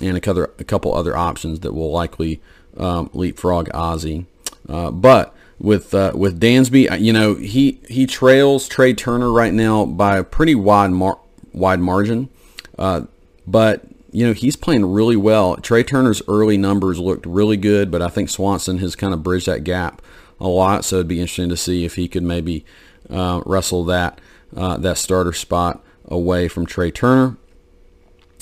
and 0.01 0.15
a 0.15 0.21
couple, 0.21 0.43
a 0.43 0.63
couple 0.63 0.93
other 0.93 1.17
options 1.17 1.61
that 1.61 1.73
will 1.73 1.91
likely 1.91 2.41
um, 2.77 3.09
leapfrog 3.13 3.69
Ozzie. 3.73 4.27
Uh, 4.69 4.91
but 4.91 5.35
with 5.59 5.95
uh, 5.95 6.11
with 6.13 6.39
Dansby, 6.39 6.91
uh, 6.91 6.95
you 6.95 7.11
know 7.11 7.33
he 7.35 7.79
he 7.89 8.05
trails 8.05 8.67
Trey 8.67 8.93
Turner 8.93 9.31
right 9.31 9.53
now 9.53 9.85
by 9.85 10.17
a 10.17 10.23
pretty 10.23 10.53
wide 10.53 10.91
mar- 10.91 11.19
wide 11.53 11.79
margin, 11.79 12.29
but 12.77 13.85
you 14.11 14.27
know, 14.27 14.33
he's 14.33 14.57
playing 14.57 14.85
really 14.85 15.15
well. 15.15 15.55
Trey 15.57 15.83
Turner's 15.83 16.21
early 16.27 16.57
numbers 16.57 16.99
looked 16.99 17.25
really 17.25 17.57
good, 17.57 17.89
but 17.89 18.01
I 18.01 18.09
think 18.09 18.29
Swanson 18.29 18.79
has 18.79 18.95
kind 18.95 19.13
of 19.13 19.23
bridged 19.23 19.45
that 19.47 19.63
gap 19.63 20.01
a 20.41 20.47
lot. 20.47 20.83
So 20.83 20.97
it'd 20.97 21.07
be 21.07 21.21
interesting 21.21 21.49
to 21.49 21.57
see 21.57 21.85
if 21.85 21.95
he 21.95 22.07
could 22.07 22.23
maybe 22.23 22.65
uh, 23.09 23.41
wrestle 23.45 23.85
that 23.85 24.19
uh, 24.55 24.77
that 24.77 24.97
starter 24.97 25.31
spot 25.31 25.83
away 26.05 26.47
from 26.47 26.65
Trey 26.65 26.91
Turner. 26.91 27.37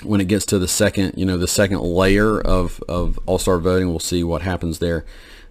When 0.03 0.22
it 0.22 0.29
gets 0.29 0.46
to 0.46 0.58
the 0.58 0.68
second, 0.68 1.15
you 1.18 1.25
know, 1.25 1.38
the 1.38 1.48
second 1.48 1.82
layer 1.82 2.39
of, 2.39 2.82
of 2.88 3.20
All-Star 3.25 3.60
voting, 3.60 3.89
we'll 3.89 4.00
see 4.00 4.24
what 4.24 4.44
happens 4.44 4.79
there. 4.79 5.06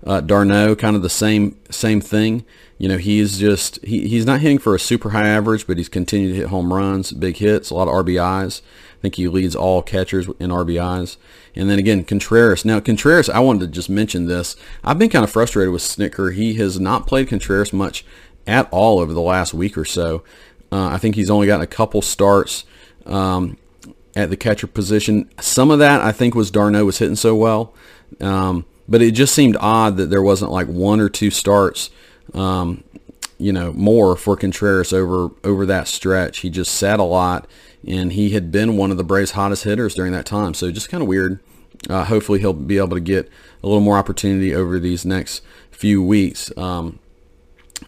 Uh, 0.06 0.22
d'Arnaud, 0.22 0.76
kind 0.76 0.96
of 0.96 1.02
the 1.02 1.10
same 1.10 1.58
same 1.70 2.00
thing. 2.00 2.46
You 2.78 2.88
know, 2.88 2.96
he's 2.96 3.38
just 3.38 3.84
he, 3.84 4.08
he's 4.08 4.24
not 4.24 4.40
hitting 4.40 4.58
for 4.58 4.74
a 4.74 4.78
super 4.78 5.10
high 5.10 5.28
average, 5.28 5.66
but 5.66 5.76
he's 5.76 5.88
continued 5.88 6.30
to 6.30 6.36
hit 6.36 6.46
home 6.46 6.72
runs, 6.72 7.12
big 7.12 7.36
hits, 7.36 7.70
a 7.70 7.74
lot 7.74 7.88
of 7.88 8.06
RBIs. 8.06 8.62
I 8.62 9.00
think 9.02 9.16
he 9.16 9.28
leads 9.28 9.54
all 9.54 9.82
catchers 9.82 10.28
in 10.38 10.50
RBIs. 10.50 11.16
And 11.58 11.68
then 11.68 11.78
again, 11.78 12.04
Contreras. 12.04 12.64
Now, 12.64 12.80
Contreras, 12.80 13.28
I 13.28 13.40
wanted 13.40 13.60
to 13.60 13.66
just 13.66 13.90
mention 13.90 14.26
this. 14.26 14.56
I've 14.84 14.98
been 14.98 15.10
kind 15.10 15.24
of 15.24 15.30
frustrated 15.30 15.72
with 15.72 15.82
Snitker. 15.82 16.34
He 16.34 16.54
has 16.54 16.78
not 16.78 17.06
played 17.06 17.28
Contreras 17.28 17.72
much 17.72 18.04
at 18.46 18.68
all 18.70 19.00
over 19.00 19.12
the 19.12 19.20
last 19.20 19.52
week 19.52 19.76
or 19.76 19.84
so. 19.84 20.22
Uh, 20.70 20.86
I 20.86 20.98
think 20.98 21.16
he's 21.16 21.30
only 21.30 21.46
gotten 21.46 21.62
a 21.62 21.66
couple 21.66 22.00
starts 22.00 22.64
um, 23.06 23.58
at 24.14 24.30
the 24.30 24.36
catcher 24.36 24.68
position. 24.68 25.28
Some 25.40 25.70
of 25.70 25.80
that, 25.80 26.00
I 26.00 26.12
think, 26.12 26.34
was 26.34 26.50
d'Arnaud 26.50 26.84
was 26.84 26.98
hitting 26.98 27.16
so 27.16 27.34
well. 27.34 27.74
Um, 28.20 28.64
but 28.88 29.02
it 29.02 29.10
just 29.10 29.34
seemed 29.34 29.56
odd 29.60 29.96
that 29.96 30.10
there 30.10 30.22
wasn't 30.22 30.52
like 30.52 30.68
one 30.68 31.00
or 31.00 31.08
two 31.08 31.30
starts 31.30 31.90
um, 32.34 32.84
you 33.38 33.52
know, 33.52 33.72
more 33.72 34.16
for 34.16 34.36
Contreras 34.36 34.92
over 34.92 35.30
over 35.44 35.64
that 35.66 35.88
stretch. 35.88 36.38
He 36.38 36.50
just 36.50 36.74
sat 36.74 36.98
a 36.98 37.04
lot 37.04 37.48
and 37.86 38.12
he 38.12 38.30
had 38.30 38.50
been 38.50 38.76
one 38.76 38.90
of 38.90 38.96
the 38.96 39.04
Braves' 39.04 39.32
hottest 39.32 39.64
hitters 39.64 39.94
during 39.94 40.12
that 40.12 40.26
time. 40.26 40.54
So 40.54 40.70
just 40.70 40.88
kind 40.88 41.02
of 41.02 41.08
weird. 41.08 41.40
Uh, 41.88 42.04
hopefully 42.04 42.40
he'll 42.40 42.52
be 42.52 42.78
able 42.78 42.96
to 42.96 43.00
get 43.00 43.30
a 43.62 43.66
little 43.66 43.80
more 43.80 43.96
opportunity 43.96 44.54
over 44.54 44.78
these 44.78 45.04
next 45.04 45.42
few 45.70 46.02
weeks. 46.02 46.50
Um, 46.56 46.98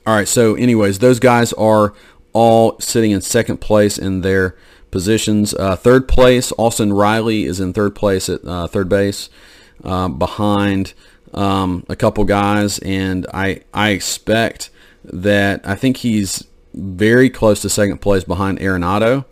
all 0.07 0.15
right, 0.15 0.29
so 0.29 0.55
anyways, 0.55 1.01
those 1.01 1.19
guys 1.19 1.53
are 1.55 1.93
all 2.33 2.79
sitting 2.79 3.11
in 3.11 3.21
second 3.21 3.59
place 3.61 3.99
in 3.99 4.21
their 4.21 4.57
positions. 4.91 5.55
Uh, 5.55 5.77
third 5.77 6.09
place, 6.09 6.53
Austin 6.57 6.93
Riley 6.93 7.45
is 7.45 7.61
in 7.61 7.73
third 7.73 7.95
place 7.95 8.29
at 8.29 8.45
uh, 8.45 8.67
third 8.67 8.89
base 8.89 9.29
uh, 9.85 10.09
behind 10.09 10.95
um, 11.35 11.85
a 11.89 11.97
couple 11.97 12.25
guys, 12.25 12.79
and 12.81 13.27
I 13.33 13.63
I 13.73 13.91
expect 13.91 14.71
that 15.05 15.61
I 15.65 15.75
think 15.75 15.99
he's 15.99 16.47
very 16.75 17.31
close 17.31 17.63
to 17.63 17.69
second 17.69 17.99
place 17.99 18.25
behind 18.25 18.59
Arenado. 18.59 19.25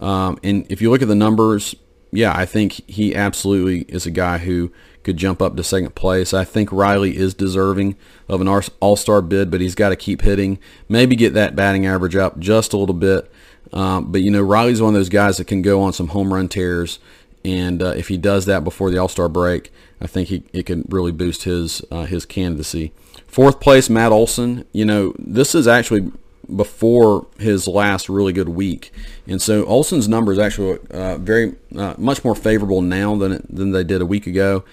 Um, 0.00 0.38
and 0.42 0.66
if 0.70 0.80
you 0.80 0.90
look 0.90 1.02
at 1.02 1.08
the 1.08 1.14
numbers, 1.14 1.74
yeah, 2.12 2.36
I 2.36 2.46
think 2.46 2.80
he 2.88 3.14
absolutely 3.14 3.82
is 3.82 4.06
a 4.06 4.10
guy 4.10 4.38
who 4.38 4.72
could 5.02 5.16
jump 5.16 5.40
up 5.40 5.56
to 5.56 5.64
second 5.64 5.94
place. 5.94 6.34
I 6.34 6.44
think 6.44 6.70
Riley 6.72 7.16
is 7.16 7.32
deserving 7.34 7.96
of 8.28 8.40
an 8.40 8.48
all-star 8.80 9.22
bid, 9.22 9.50
but 9.50 9.60
he's 9.60 9.74
got 9.74 9.90
to 9.90 9.96
keep 9.96 10.22
hitting, 10.22 10.58
maybe 10.88 11.16
get 11.16 11.32
that 11.34 11.56
batting 11.56 11.86
average 11.86 12.16
up 12.16 12.38
just 12.38 12.72
a 12.72 12.76
little 12.76 12.94
bit. 12.94 13.30
Um, 13.72 14.10
but, 14.12 14.22
you 14.22 14.30
know, 14.30 14.42
Riley's 14.42 14.82
one 14.82 14.94
of 14.94 15.00
those 15.00 15.08
guys 15.08 15.36
that 15.36 15.46
can 15.46 15.62
go 15.62 15.80
on 15.80 15.92
some 15.92 16.08
home 16.08 16.34
run 16.34 16.48
tears. 16.48 16.98
And 17.44 17.82
uh, 17.82 17.94
if 17.96 18.08
he 18.08 18.18
does 18.18 18.44
that 18.46 18.64
before 18.64 18.90
the 18.90 18.98
All-Star 18.98 19.28
break, 19.28 19.72
I 20.00 20.06
think 20.06 20.28
he, 20.28 20.42
it 20.52 20.66
can 20.66 20.84
really 20.90 21.12
boost 21.12 21.44
his 21.44 21.82
uh, 21.90 22.04
his 22.04 22.26
candidacy. 22.26 22.92
Fourth 23.26 23.60
place, 23.60 23.88
Matt 23.88 24.12
Olson. 24.12 24.66
You 24.72 24.84
know, 24.84 25.14
this 25.18 25.54
is 25.54 25.66
actually 25.66 26.10
before 26.56 27.26
his 27.38 27.66
last 27.68 28.08
really 28.08 28.32
good 28.32 28.48
week. 28.48 28.92
And 29.26 29.40
so 29.40 29.64
Olson's 29.64 30.08
numbers 30.08 30.38
actually 30.38 30.78
uh, 30.90 31.18
very 31.18 31.54
uh, 31.76 31.94
much 31.98 32.24
more 32.24 32.34
favorable 32.34 32.82
now 32.82 33.16
than 33.16 33.46
than 33.48 33.72
they 33.72 33.84
did 33.84 34.00
a 34.00 34.06
week 34.06 34.26
ago. 34.26 34.64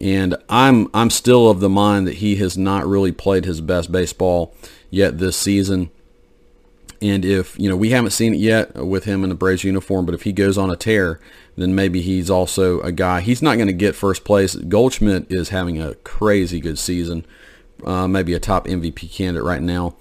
And 0.00 0.36
I'm 0.48 0.88
I'm 0.94 1.10
still 1.10 1.48
of 1.48 1.60
the 1.60 1.68
mind 1.68 2.06
that 2.06 2.16
he 2.16 2.36
has 2.36 2.56
not 2.56 2.86
really 2.86 3.12
played 3.12 3.44
his 3.44 3.60
best 3.60 3.92
baseball 3.92 4.54
yet 4.90 5.18
this 5.18 5.36
season. 5.36 5.90
And 7.02 7.24
if 7.24 7.58
you 7.58 7.68
know 7.68 7.76
we 7.76 7.90
haven't 7.90 8.12
seen 8.12 8.34
it 8.34 8.38
yet 8.38 8.74
with 8.74 9.04
him 9.04 9.22
in 9.22 9.28
the 9.28 9.34
Braves 9.34 9.64
uniform, 9.64 10.06
but 10.06 10.14
if 10.14 10.22
he 10.22 10.32
goes 10.32 10.56
on 10.56 10.70
a 10.70 10.76
tear, 10.76 11.20
then 11.56 11.74
maybe 11.74 12.00
he's 12.00 12.30
also 12.30 12.80
a 12.80 12.90
guy. 12.90 13.20
He's 13.20 13.42
not 13.42 13.56
going 13.56 13.68
to 13.68 13.74
get 13.74 13.94
first 13.94 14.24
place. 14.24 14.54
Goldschmidt 14.54 15.26
is 15.28 15.50
having 15.50 15.80
a 15.80 15.94
crazy 15.96 16.58
good 16.58 16.78
season, 16.78 17.26
uh, 17.84 18.08
maybe 18.08 18.32
a 18.32 18.40
top 18.40 18.66
MVP 18.66 19.12
candidate 19.12 19.44
right 19.44 19.62
now 19.62 19.94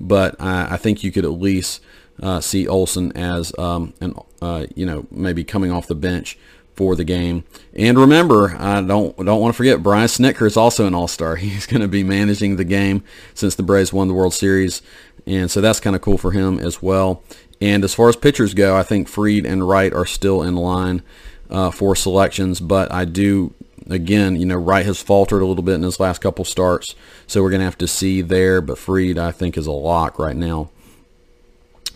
but 0.00 0.40
I, 0.40 0.74
I 0.74 0.76
think 0.76 1.04
you 1.04 1.12
could 1.12 1.24
at 1.24 1.32
least 1.32 1.82
uh, 2.22 2.40
see 2.40 2.66
Olson 2.66 3.12
as 3.16 3.52
um, 3.58 3.94
an 4.00 4.14
uh, 4.42 4.66
you 4.74 4.86
know 4.86 5.06
maybe 5.10 5.44
coming 5.44 5.70
off 5.70 5.86
the 5.86 5.94
bench 5.94 6.38
for 6.74 6.96
the 6.96 7.04
game. 7.04 7.44
And 7.74 7.98
remember, 7.98 8.56
I 8.58 8.80
don't 8.80 9.16
don't 9.16 9.40
want 9.40 9.54
to 9.54 9.56
forget 9.56 9.82
Brian 9.82 10.08
Snitker 10.08 10.46
is 10.46 10.56
also 10.56 10.86
an 10.86 10.94
All-Star. 10.94 11.36
He's 11.36 11.66
going 11.66 11.82
to 11.82 11.88
be 11.88 12.02
managing 12.02 12.56
the 12.56 12.64
game 12.64 13.04
since 13.34 13.54
the 13.54 13.62
Braves 13.62 13.92
won 13.92 14.08
the 14.08 14.14
World 14.14 14.34
Series, 14.34 14.82
and 15.26 15.50
so 15.50 15.60
that's 15.60 15.80
kind 15.80 15.96
of 15.96 16.02
cool 16.02 16.18
for 16.18 16.32
him 16.32 16.58
as 16.58 16.82
well. 16.82 17.22
And 17.60 17.84
as 17.84 17.94
far 17.94 18.08
as 18.08 18.16
pitchers 18.16 18.54
go, 18.54 18.76
I 18.76 18.82
think 18.82 19.08
Fried 19.08 19.44
and 19.44 19.68
Wright 19.68 19.92
are 19.92 20.06
still 20.06 20.42
in 20.42 20.56
line 20.56 21.02
uh, 21.50 21.70
for 21.70 21.94
selections, 21.94 22.58
but 22.60 22.90
I 22.90 23.04
do 23.04 23.52
again, 23.90 24.36
you 24.36 24.46
know, 24.46 24.56
Wright 24.56 24.86
has 24.86 25.02
faltered 25.02 25.42
a 25.42 25.46
little 25.46 25.62
bit 25.62 25.74
in 25.74 25.82
his 25.82 26.00
last 26.00 26.20
couple 26.20 26.44
starts, 26.44 26.94
so 27.26 27.42
we're 27.42 27.50
going 27.50 27.60
to 27.60 27.66
have 27.66 27.78
to 27.78 27.88
see 27.88 28.22
there. 28.22 28.60
But 28.60 28.78
Fried, 28.78 29.18
I 29.18 29.32
think, 29.32 29.58
is 29.58 29.66
a 29.66 29.72
lock 29.72 30.18
right 30.18 30.36
now. 30.36 30.70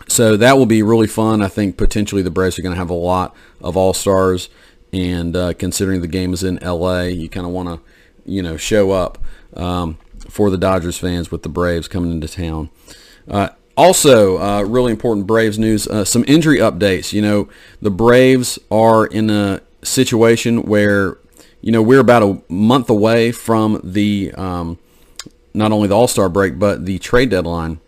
So 0.09 0.37
that 0.37 0.59
will 0.59 0.67
be 0.67 0.83
really 0.83 1.07
fun. 1.07 1.41
I 1.41 1.49
think 1.49 1.77
potentially 1.77 2.21
the 2.21 2.31
Braves 2.31 2.59
are 2.59 2.63
going 2.63 2.75
to 2.75 2.79
have 2.79 2.91
a 2.91 2.95
lot 2.95 3.35
of 3.61 3.77
all 3.77 3.95
stars, 3.95 4.51
and 4.93 5.35
uh, 5.35 5.55
considering 5.55 6.03
the 6.03 6.09
game 6.09 6.35
is 6.35 6.45
in 6.45 6.63
L.A., 6.63 7.11
you 7.11 7.29
kind 7.29 7.47
of 7.47 7.53
want 7.53 7.69
to, 7.69 7.81
you 8.31 8.43
know, 8.43 8.57
show 8.57 8.91
up 8.91 9.19
um, 9.55 9.97
for 10.29 10.51
the 10.51 10.59
Dodgers 10.59 10.99
fans 10.99 11.31
with 11.31 11.43
the 11.43 11.49
Braves 11.49 11.89
coming 11.89 12.11
into 12.11 12.29
town. 12.29 12.71
Uh, 13.27 13.51
also, 13.77 14.39
uh, 14.39 14.63
really 14.63 14.93
important 14.93 15.27
Braves 15.27 15.59
news, 15.59 15.89
uh, 15.89 16.05
some 16.05 16.25
injury 16.29 16.59
updates. 16.59 17.13
You 17.13 17.23
know, 17.23 17.49
the 17.81 17.91
Braves 17.91 18.59
are 18.71 19.07
in 19.07 19.31
a 19.31 19.63
situation 19.83 20.63
where 20.63 21.19
you 21.65 21.73
know, 21.73 21.81
we're 21.81 22.01
about 22.01 22.23
a 22.23 22.43
month 22.53 22.91
away 22.91 23.33
from 23.33 23.81
the 23.83 24.31
um, 24.37 24.79
not 25.55 25.73
only 25.73 25.89
the 25.89 25.97
All 25.97 26.07
Star 26.07 26.29
break 26.29 26.59
but 26.59 26.85
the 26.85 26.99
trade 26.99 27.31
deadline. 27.31 27.81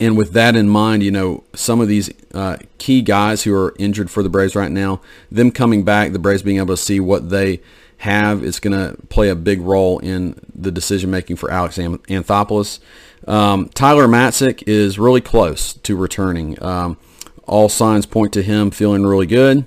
And 0.00 0.16
with 0.16 0.32
that 0.32 0.56
in 0.56 0.66
mind, 0.66 1.02
you 1.02 1.10
know, 1.10 1.44
some 1.54 1.78
of 1.82 1.88
these 1.88 2.10
uh, 2.32 2.56
key 2.78 3.02
guys 3.02 3.42
who 3.42 3.54
are 3.54 3.74
injured 3.78 4.10
for 4.10 4.22
the 4.22 4.30
Braves 4.30 4.56
right 4.56 4.70
now, 4.70 5.02
them 5.30 5.50
coming 5.50 5.84
back, 5.84 6.12
the 6.12 6.18
Braves 6.18 6.42
being 6.42 6.56
able 6.56 6.68
to 6.68 6.76
see 6.78 7.00
what 7.00 7.28
they 7.28 7.60
have 7.98 8.42
is 8.42 8.60
going 8.60 8.72
to 8.72 8.96
play 9.08 9.28
a 9.28 9.34
big 9.34 9.60
role 9.60 9.98
in 9.98 10.40
the 10.54 10.70
decision 10.70 11.10
making 11.10 11.36
for 11.36 11.50
Alex 11.50 11.76
Anthopoulos. 11.76 12.78
Um, 13.26 13.68
Tyler 13.74 14.06
Matzek 14.06 14.62
is 14.66 14.98
really 14.98 15.20
close 15.20 15.74
to 15.74 15.96
returning. 15.96 16.62
Um, 16.62 16.96
all 17.44 17.68
signs 17.68 18.06
point 18.06 18.32
to 18.32 18.42
him 18.42 18.70
feeling 18.70 19.04
really 19.04 19.26
good. 19.26 19.66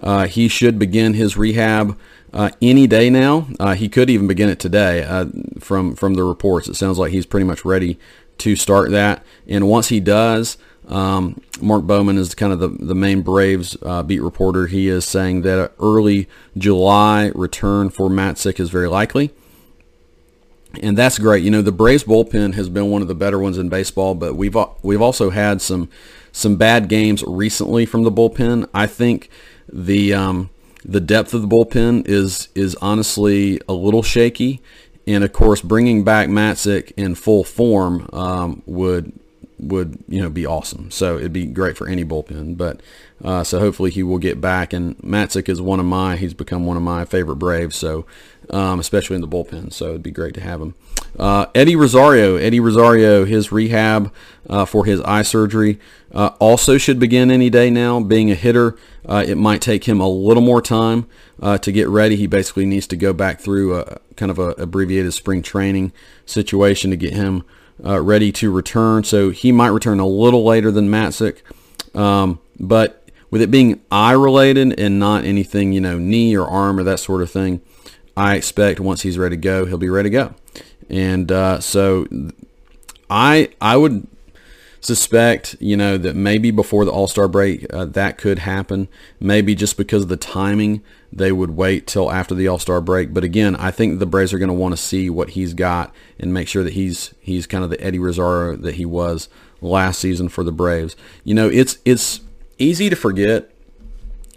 Uh, 0.00 0.26
he 0.26 0.48
should 0.48 0.78
begin 0.78 1.14
his 1.14 1.36
rehab 1.36 1.98
uh, 2.32 2.50
any 2.60 2.86
day 2.86 3.10
now. 3.10 3.46
Uh, 3.60 3.74
he 3.74 3.88
could 3.88 4.10
even 4.10 4.26
begin 4.26 4.48
it 4.48 4.58
today. 4.58 5.02
Uh, 5.02 5.26
from 5.60 5.94
from 5.94 6.14
the 6.14 6.24
reports, 6.24 6.68
it 6.68 6.74
sounds 6.74 6.98
like 6.98 7.12
he's 7.12 7.26
pretty 7.26 7.44
much 7.44 7.64
ready 7.64 7.98
to 8.38 8.56
start 8.56 8.90
that. 8.90 9.24
And 9.46 9.68
once 9.68 9.88
he 9.88 10.00
does, 10.00 10.56
um, 10.88 11.40
Mark 11.60 11.84
Bowman 11.84 12.18
is 12.18 12.34
kind 12.34 12.52
of 12.52 12.58
the, 12.58 12.68
the 12.68 12.94
main 12.94 13.22
Braves 13.22 13.76
uh, 13.82 14.02
beat 14.02 14.20
reporter. 14.20 14.66
He 14.66 14.88
is 14.88 15.04
saying 15.04 15.42
that 15.42 15.58
an 15.58 15.70
early 15.78 16.28
July 16.56 17.30
return 17.34 17.90
for 17.90 18.08
Matzek 18.08 18.58
is 18.58 18.70
very 18.70 18.88
likely. 18.88 19.30
And 20.82 20.96
that's 20.96 21.18
great. 21.18 21.44
You 21.44 21.50
know, 21.50 21.60
the 21.60 21.70
Braves 21.70 22.04
bullpen 22.04 22.54
has 22.54 22.70
been 22.70 22.90
one 22.90 23.02
of 23.02 23.08
the 23.08 23.14
better 23.14 23.38
ones 23.38 23.58
in 23.58 23.68
baseball, 23.68 24.14
but 24.14 24.34
we've 24.34 24.56
we've 24.82 25.02
also 25.02 25.30
had 25.30 25.60
some 25.60 25.90
some 26.32 26.56
bad 26.56 26.88
games 26.88 27.22
recently 27.26 27.84
from 27.84 28.04
the 28.04 28.10
bullpen. 28.10 28.68
I 28.72 28.86
think 28.86 29.28
the 29.70 30.14
um, 30.14 30.50
the 30.84 31.00
depth 31.00 31.34
of 31.34 31.42
the 31.42 31.48
bullpen 31.48 32.06
is 32.08 32.48
is 32.54 32.74
honestly 32.76 33.60
a 33.68 33.72
little 33.72 34.02
shaky, 34.02 34.60
and 35.06 35.24
of 35.24 35.32
course, 35.32 35.60
bringing 35.60 36.04
back 36.04 36.28
Matzek 36.28 36.92
in 36.96 37.14
full 37.14 37.44
form 37.44 38.08
um, 38.12 38.62
would 38.66 39.12
would 39.58 40.02
you 40.08 40.20
know 40.20 40.30
be 40.30 40.44
awesome. 40.44 40.90
So 40.90 41.18
it'd 41.18 41.32
be 41.32 41.46
great 41.46 41.76
for 41.76 41.88
any 41.88 42.04
bullpen. 42.04 42.56
But 42.56 42.80
uh, 43.22 43.44
so 43.44 43.58
hopefully 43.58 43.90
he 43.90 44.02
will 44.02 44.18
get 44.18 44.40
back. 44.40 44.72
And 44.72 44.96
Matzek 44.98 45.48
is 45.48 45.60
one 45.60 45.80
of 45.80 45.86
my 45.86 46.16
he's 46.16 46.34
become 46.34 46.66
one 46.66 46.76
of 46.76 46.82
my 46.82 47.04
favorite 47.04 47.36
Braves. 47.36 47.76
So 47.76 48.06
um, 48.50 48.80
especially 48.80 49.16
in 49.16 49.22
the 49.22 49.28
bullpen. 49.28 49.72
So 49.72 49.90
it'd 49.90 50.02
be 50.02 50.10
great 50.10 50.34
to 50.34 50.40
have 50.40 50.60
him. 50.60 50.74
Uh, 51.18 51.46
Eddie 51.54 51.76
Rosario, 51.76 52.36
Eddie 52.36 52.60
Rosario, 52.60 53.24
his 53.24 53.52
rehab 53.52 54.12
uh, 54.48 54.64
for 54.64 54.84
his 54.84 55.00
eye 55.02 55.22
surgery 55.22 55.78
uh, 56.12 56.30
also 56.38 56.78
should 56.78 56.98
begin 56.98 57.30
any 57.30 57.50
day 57.50 57.70
now. 57.70 58.00
Being 58.00 58.30
a 58.30 58.34
hitter, 58.34 58.76
uh, 59.06 59.24
it 59.26 59.36
might 59.36 59.60
take 59.60 59.84
him 59.84 60.00
a 60.00 60.08
little 60.08 60.42
more 60.42 60.62
time 60.62 61.06
uh, 61.40 61.58
to 61.58 61.72
get 61.72 61.88
ready. 61.88 62.16
He 62.16 62.26
basically 62.26 62.66
needs 62.66 62.86
to 62.88 62.96
go 62.96 63.12
back 63.12 63.40
through 63.40 63.78
a 63.78 63.98
kind 64.16 64.30
of 64.30 64.38
a 64.38 64.50
abbreviated 64.50 65.12
spring 65.12 65.42
training 65.42 65.92
situation 66.26 66.90
to 66.90 66.96
get 66.96 67.12
him 67.12 67.44
ready 67.78 68.30
to 68.30 68.50
return. 68.50 69.02
So 69.04 69.30
he 69.30 69.50
might 69.52 69.68
return 69.68 69.98
a 69.98 70.06
little 70.06 70.44
later 70.44 70.70
than 70.70 70.88
Matzek. 70.88 71.38
Um, 71.94 72.38
but 72.58 73.01
with 73.32 73.40
it 73.40 73.50
being 73.50 73.80
eye 73.90 74.12
related 74.12 74.78
and 74.78 75.00
not 75.00 75.24
anything, 75.24 75.72
you 75.72 75.80
know, 75.80 75.98
knee 75.98 76.36
or 76.36 76.46
arm 76.46 76.78
or 76.78 76.84
that 76.84 77.00
sort 77.00 77.22
of 77.22 77.30
thing, 77.30 77.62
I 78.14 78.36
expect 78.36 78.78
once 78.78 79.00
he's 79.00 79.16
ready 79.16 79.36
to 79.36 79.40
go, 79.40 79.64
he'll 79.64 79.78
be 79.78 79.88
ready 79.88 80.10
to 80.10 80.12
go. 80.12 80.34
And 80.90 81.32
uh, 81.32 81.58
so 81.60 82.06
I 83.08 83.48
I 83.58 83.78
would 83.78 84.06
suspect, 84.82 85.56
you 85.60 85.78
know, 85.78 85.96
that 85.96 86.14
maybe 86.14 86.50
before 86.50 86.84
the 86.84 86.90
All-Star 86.90 87.26
break 87.26 87.72
uh, 87.72 87.86
that 87.86 88.18
could 88.18 88.40
happen. 88.40 88.88
Maybe 89.18 89.54
just 89.54 89.78
because 89.78 90.02
of 90.02 90.08
the 90.10 90.16
timing, 90.18 90.82
they 91.10 91.32
would 91.32 91.52
wait 91.52 91.86
till 91.86 92.12
after 92.12 92.34
the 92.34 92.48
All-Star 92.48 92.82
break. 92.82 93.14
But 93.14 93.24
again, 93.24 93.56
I 93.56 93.70
think 93.70 93.98
the 93.98 94.06
Braves 94.06 94.34
are 94.34 94.38
going 94.38 94.48
to 94.48 94.54
want 94.54 94.74
to 94.74 94.82
see 94.82 95.08
what 95.08 95.30
he's 95.30 95.54
got 95.54 95.94
and 96.18 96.34
make 96.34 96.48
sure 96.48 96.64
that 96.64 96.74
he's 96.74 97.14
he's 97.20 97.46
kind 97.46 97.64
of 97.64 97.70
the 97.70 97.80
Eddie 97.80 97.98
Rosario 97.98 98.56
that 98.56 98.74
he 98.74 98.84
was 98.84 99.30
last 99.62 100.00
season 100.00 100.28
for 100.28 100.44
the 100.44 100.52
Braves. 100.52 100.96
You 101.24 101.32
know, 101.32 101.48
it's 101.48 101.78
it's 101.86 102.20
easy 102.58 102.90
to 102.90 102.96
forget 102.96 103.50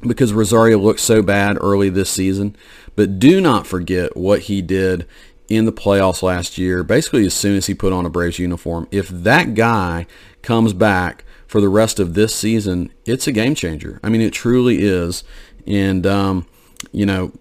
because 0.01 0.33
Rosario 0.33 0.77
looked 0.77 0.99
so 0.99 1.21
bad 1.21 1.57
early 1.59 1.89
this 1.89 2.09
season. 2.09 2.55
But 2.95 3.19
do 3.19 3.41
not 3.41 3.67
forget 3.67 4.15
what 4.15 4.41
he 4.41 4.61
did 4.61 5.05
in 5.47 5.65
the 5.65 5.73
playoffs 5.73 6.23
last 6.23 6.57
year, 6.57 6.83
basically 6.83 7.25
as 7.25 7.33
soon 7.33 7.57
as 7.57 7.67
he 7.67 7.73
put 7.73 7.93
on 7.93 8.05
a 8.05 8.09
Braves 8.09 8.39
uniform. 8.39 8.87
If 8.91 9.09
that 9.09 9.53
guy 9.53 10.07
comes 10.41 10.73
back 10.73 11.23
for 11.47 11.61
the 11.61 11.69
rest 11.69 11.99
of 11.99 12.13
this 12.13 12.33
season, 12.33 12.91
it's 13.05 13.27
a 13.27 13.31
game 13.31 13.55
changer. 13.55 13.99
I 14.03 14.09
mean, 14.09 14.21
it 14.21 14.33
truly 14.33 14.81
is. 14.81 15.23
And, 15.67 16.05
um, 16.07 16.47
you 16.91 17.05
know, 17.05 17.31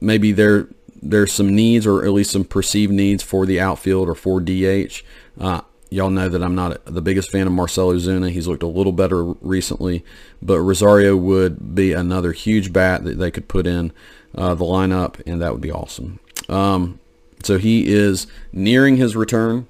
maybe 0.00 0.32
there 0.32 0.68
there's 1.02 1.32
some 1.32 1.54
needs 1.54 1.86
or 1.86 2.04
at 2.04 2.12
least 2.12 2.30
some 2.32 2.44
perceived 2.44 2.92
needs 2.92 3.22
for 3.22 3.46
the 3.46 3.60
outfield 3.60 4.08
or 4.08 4.14
for 4.14 4.40
DH. 4.40 5.02
Uh, 5.38 5.60
y'all 5.90 6.10
know 6.10 6.28
that 6.28 6.42
I'm 6.42 6.54
not 6.54 6.84
the 6.84 7.02
biggest 7.02 7.30
fan 7.30 7.46
of 7.46 7.52
Marcell 7.52 7.92
Ozuna. 7.92 8.30
He's 8.30 8.46
looked 8.46 8.62
a 8.62 8.68
little 8.68 8.92
better 8.92 9.24
recently, 9.24 10.04
but 10.42 10.60
Rosario 10.60 11.16
would 11.16 11.74
be 11.74 11.92
another 11.92 12.32
huge 12.32 12.72
bat 12.72 13.04
that 13.04 13.18
they 13.18 13.30
could 13.30 13.48
put 13.48 13.66
in 13.66 13.92
uh, 14.34 14.54
the 14.54 14.64
lineup, 14.64 15.20
and 15.26 15.40
that 15.40 15.52
would 15.52 15.62
be 15.62 15.70
awesome. 15.70 16.18
Um, 16.48 17.00
so 17.42 17.58
he 17.58 17.92
is 17.92 18.26
nearing 18.52 18.96
his 18.96 19.16
return, 19.16 19.66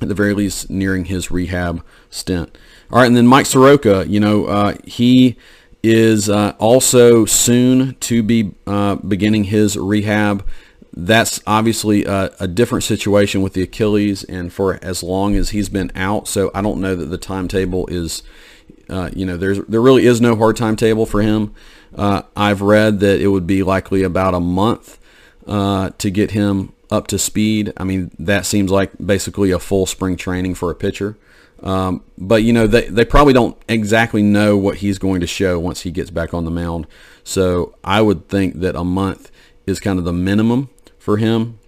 at 0.00 0.08
the 0.08 0.14
very 0.14 0.34
least, 0.34 0.70
nearing 0.70 1.06
his 1.06 1.30
rehab 1.30 1.84
stint. 2.10 2.56
All 2.90 2.98
right, 2.98 3.06
and 3.06 3.16
then 3.16 3.26
Mike 3.26 3.46
Soroka, 3.46 4.06
you 4.08 4.20
know, 4.20 4.46
uh, 4.46 4.76
he 4.84 5.36
is 5.82 6.28
uh, 6.28 6.54
also 6.58 7.24
soon 7.24 7.94
to 8.00 8.22
be 8.22 8.52
uh, 8.66 8.96
beginning 8.96 9.44
his 9.44 9.76
rehab. 9.76 10.44
That's 10.92 11.40
obviously 11.46 12.04
a, 12.04 12.32
a, 12.40 12.48
different 12.48 12.82
situation 12.82 13.42
with 13.42 13.52
the 13.52 13.62
Achilles, 13.62 14.24
and 14.24 14.52
for 14.52 14.78
as 14.82 15.02
long 15.02 15.36
as 15.36 15.50
he's 15.50 15.68
been 15.68 15.92
out, 15.94 16.26
so 16.26 16.50
I 16.54 16.62
don't 16.62 16.80
know 16.80 16.96
that 16.96 17.06
the 17.06 17.18
timetable 17.18 17.86
is, 17.88 18.22
uh, 18.88 19.10
you 19.14 19.26
know, 19.26 19.36
there's 19.36 19.58
there 19.66 19.82
really 19.82 20.06
is 20.06 20.20
no 20.20 20.34
hard 20.34 20.56
timetable 20.56 21.06
for 21.06 21.20
him. 21.22 21.54
Uh, 21.94 22.22
I've 22.34 22.62
read 22.62 23.00
that 23.00 23.20
it 23.20 23.28
would 23.28 23.46
be 23.46 23.62
likely 23.62 24.02
about 24.02 24.34
a 24.34 24.40
month 24.40 24.98
uh, 25.46 25.90
to 25.98 26.10
get 26.10 26.30
him 26.32 26.72
up 26.90 27.06
to 27.08 27.18
speed. 27.18 27.72
I 27.76 27.84
mean, 27.84 28.10
that 28.18 28.46
seems 28.46 28.70
like 28.70 28.90
basically 29.04 29.50
a 29.50 29.58
full 29.58 29.86
spring 29.86 30.16
training 30.16 30.54
for 30.54 30.70
a 30.70 30.74
pitcher. 30.74 31.16
Um, 31.62 32.02
but 32.16 32.44
you 32.44 32.52
know, 32.52 32.66
they 32.66 32.88
they 32.88 33.04
probably 33.04 33.32
don't 33.32 33.56
exactly 33.68 34.22
know 34.22 34.56
what 34.56 34.76
he's 34.76 34.98
going 34.98 35.20
to 35.20 35.26
show 35.26 35.58
once 35.58 35.82
he 35.82 35.90
gets 35.90 36.10
back 36.10 36.32
on 36.32 36.44
the 36.44 36.50
mound. 36.50 36.86
So 37.24 37.74
I 37.82 38.00
would 38.00 38.28
think 38.28 38.60
that 38.60 38.76
a 38.76 38.84
month 38.84 39.30
is 39.66 39.80
kind 39.80 39.98
of 39.98 40.04
the 40.04 40.12
minimum 40.12 40.70
for 41.08 41.16
him. 41.16 41.58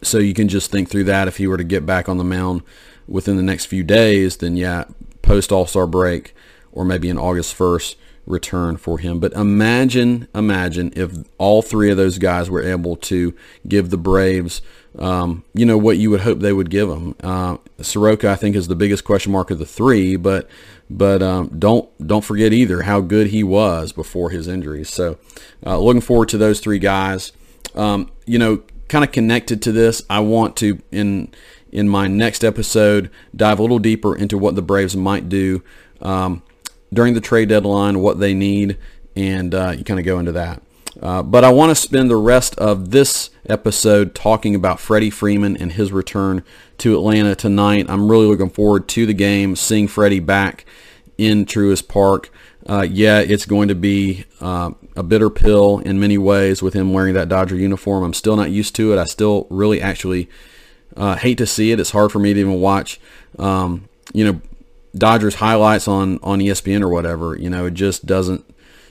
So 0.00 0.16
you 0.16 0.32
can 0.32 0.48
just 0.48 0.70
think 0.70 0.88
through 0.88 1.04
that. 1.04 1.28
If 1.28 1.36
he 1.36 1.46
were 1.46 1.58
to 1.58 1.64
get 1.64 1.84
back 1.84 2.08
on 2.08 2.16
the 2.16 2.24
mound 2.24 2.62
within 3.06 3.36
the 3.36 3.42
next 3.42 3.66
few 3.66 3.84
days, 3.84 4.38
then 4.38 4.56
yeah, 4.56 4.84
post 5.20 5.52
All 5.52 5.66
Star 5.66 5.86
break 5.86 6.34
or 6.72 6.82
maybe 6.86 7.10
in 7.10 7.18
August 7.18 7.54
first, 7.54 7.98
return 8.24 8.78
for 8.78 8.96
him. 8.96 9.20
But 9.20 9.34
imagine, 9.34 10.28
imagine 10.34 10.94
if 10.96 11.12
all 11.36 11.60
three 11.60 11.90
of 11.90 11.98
those 11.98 12.16
guys 12.16 12.48
were 12.48 12.62
able 12.62 12.96
to 12.96 13.34
give 13.68 13.90
the 13.90 13.98
Braves, 13.98 14.62
um, 14.98 15.44
you 15.52 15.66
know, 15.66 15.76
what 15.76 15.98
you 15.98 16.10
would 16.10 16.22
hope 16.22 16.38
they 16.38 16.54
would 16.54 16.70
give 16.70 16.88
them. 16.88 17.14
Uh, 17.22 17.58
Soroka, 17.82 18.30
I 18.30 18.36
think, 18.36 18.56
is 18.56 18.66
the 18.66 18.74
biggest 18.74 19.04
question 19.04 19.30
mark 19.32 19.50
of 19.50 19.58
the 19.58 19.66
three, 19.66 20.16
but 20.16 20.48
but 20.88 21.22
um, 21.22 21.54
don't 21.58 21.90
don't 22.06 22.24
forget 22.24 22.54
either 22.54 22.80
how 22.82 23.02
good 23.02 23.26
he 23.26 23.44
was 23.44 23.92
before 23.92 24.30
his 24.30 24.48
injuries. 24.48 24.88
So, 24.88 25.18
uh, 25.66 25.76
looking 25.76 26.00
forward 26.00 26.30
to 26.30 26.38
those 26.38 26.60
three 26.60 26.78
guys. 26.78 27.32
Um, 27.74 28.10
you 28.26 28.38
know, 28.38 28.62
kind 28.88 29.04
of 29.04 29.12
connected 29.12 29.62
to 29.62 29.72
this, 29.72 30.02
I 30.10 30.20
want 30.20 30.56
to 30.58 30.80
in 30.90 31.32
in 31.70 31.88
my 31.88 32.06
next 32.06 32.44
episode 32.44 33.10
dive 33.34 33.58
a 33.58 33.62
little 33.62 33.78
deeper 33.78 34.14
into 34.14 34.36
what 34.36 34.54
the 34.54 34.62
Braves 34.62 34.94
might 34.94 35.28
do. 35.28 35.62
Um, 36.02 36.42
during 36.92 37.14
the 37.14 37.20
trade 37.20 37.48
deadline, 37.48 38.00
what 38.00 38.18
they 38.20 38.34
need, 38.34 38.76
and 39.16 39.54
uh, 39.54 39.74
you 39.76 39.82
kind 39.82 39.98
of 39.98 40.04
go 40.04 40.18
into 40.18 40.32
that. 40.32 40.62
Uh, 41.00 41.22
but 41.22 41.42
I 41.42 41.50
want 41.50 41.70
to 41.70 41.74
spend 41.74 42.10
the 42.10 42.16
rest 42.16 42.54
of 42.58 42.90
this 42.90 43.30
episode 43.48 44.14
talking 44.14 44.54
about 44.54 44.78
Freddie 44.78 45.08
Freeman 45.08 45.56
and 45.56 45.72
his 45.72 45.90
return 45.90 46.44
to 46.78 46.94
Atlanta 46.94 47.34
tonight. 47.34 47.86
I'm 47.88 48.10
really 48.10 48.26
looking 48.26 48.50
forward 48.50 48.88
to 48.88 49.06
the 49.06 49.14
game, 49.14 49.56
seeing 49.56 49.88
Freddie 49.88 50.20
back 50.20 50.66
in 51.16 51.46
Truist 51.46 51.88
Park. 51.88 52.30
Uh, 52.68 52.86
yeah, 52.88 53.18
it's 53.18 53.44
going 53.44 53.68
to 53.68 53.74
be 53.74 54.24
uh, 54.40 54.70
a 54.94 55.02
bitter 55.02 55.30
pill 55.30 55.78
in 55.80 55.98
many 55.98 56.16
ways 56.16 56.62
with 56.62 56.74
him 56.74 56.92
wearing 56.92 57.14
that 57.14 57.28
Dodger 57.28 57.56
uniform. 57.56 58.04
I'm 58.04 58.14
still 58.14 58.36
not 58.36 58.50
used 58.50 58.74
to 58.76 58.92
it. 58.92 58.98
I 58.98 59.04
still 59.04 59.46
really 59.50 59.80
actually 59.80 60.28
uh, 60.96 61.16
hate 61.16 61.38
to 61.38 61.46
see 61.46 61.72
it. 61.72 61.80
It's 61.80 61.90
hard 61.90 62.12
for 62.12 62.18
me 62.18 62.34
to 62.34 62.40
even 62.40 62.60
watch. 62.60 63.00
Um, 63.38 63.88
you 64.12 64.24
know, 64.24 64.40
Dodgers 64.94 65.36
highlights 65.36 65.88
on 65.88 66.18
on 66.22 66.38
ESPN 66.38 66.82
or 66.82 66.88
whatever. 66.88 67.36
You 67.36 67.50
know, 67.50 67.66
it 67.66 67.74
just 67.74 68.06
doesn't 68.06 68.44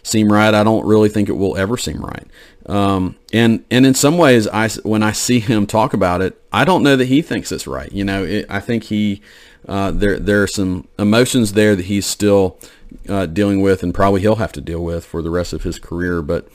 seem 0.03 0.31
right. 0.31 0.53
I 0.53 0.63
don't 0.63 0.86
really 0.86 1.10
think 1.10 1.29
it 1.29 1.34
will 1.34 1.55
ever 1.57 1.77
seem 1.77 2.01
right. 2.01 2.27
Um, 2.65 3.15
and 3.31 3.63
and 3.69 3.86
in 3.86 3.93
some 3.93 4.17
ways, 4.17 4.47
I 4.47 4.69
when 4.84 5.03
I 5.03 5.12
see 5.12 5.39
him 5.39 5.65
talk 5.67 5.93
about 5.93 6.21
it, 6.21 6.41
I 6.51 6.65
don't 6.65 6.84
know 6.84 6.95
that 6.95 7.05
he 7.05 7.21
thinks 7.21 7.51
it's 7.51 7.67
right. 7.67 7.91
You 7.91 8.03
know, 8.03 8.23
it, 8.23 8.45
I 8.49 8.60
think 8.60 8.86
he 8.86 9.21
uh, 9.67 9.91
there 9.91 10.19
there 10.19 10.41
are 10.43 10.47
some 10.47 10.88
emotions 10.97 11.53
there 11.53 11.75
that 11.75 11.86
he's 11.86 12.05
still 12.05 12.57
uh, 13.08 13.25
dealing 13.25 13.62
with, 13.62 13.84
and 13.84 13.93
probably 13.93 14.21
he'll 14.21 14.36
have 14.36 14.51
to 14.54 14.62
deal 14.62 14.84
with 14.84 15.06
for 15.06 15.21
the 15.21 15.30
rest 15.30 15.54
of 15.54 15.63
his 15.63 15.80
career. 15.80 16.21
But 16.21 16.47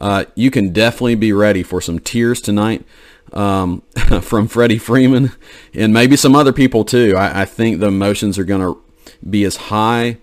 uh, 0.00 0.24
you 0.34 0.50
can 0.50 0.72
definitely 0.72 1.14
be 1.14 1.32
ready 1.32 1.62
for 1.62 1.80
some 1.80 1.98
tears 1.98 2.40
tonight 2.40 2.84
um, 3.32 3.82
from 4.22 4.48
Freddie 4.48 4.78
Freeman 4.78 5.32
and 5.74 5.92
maybe 5.92 6.16
some 6.16 6.34
other 6.34 6.52
people 6.52 6.84
too. 6.84 7.14
I, 7.16 7.42
I 7.42 7.44
think 7.44 7.80
the 7.80 7.86
emotions 7.86 8.38
are 8.38 8.44
going 8.44 8.60
to 8.60 8.82
be 9.28 9.44
as 9.44 9.56
high 9.56 10.18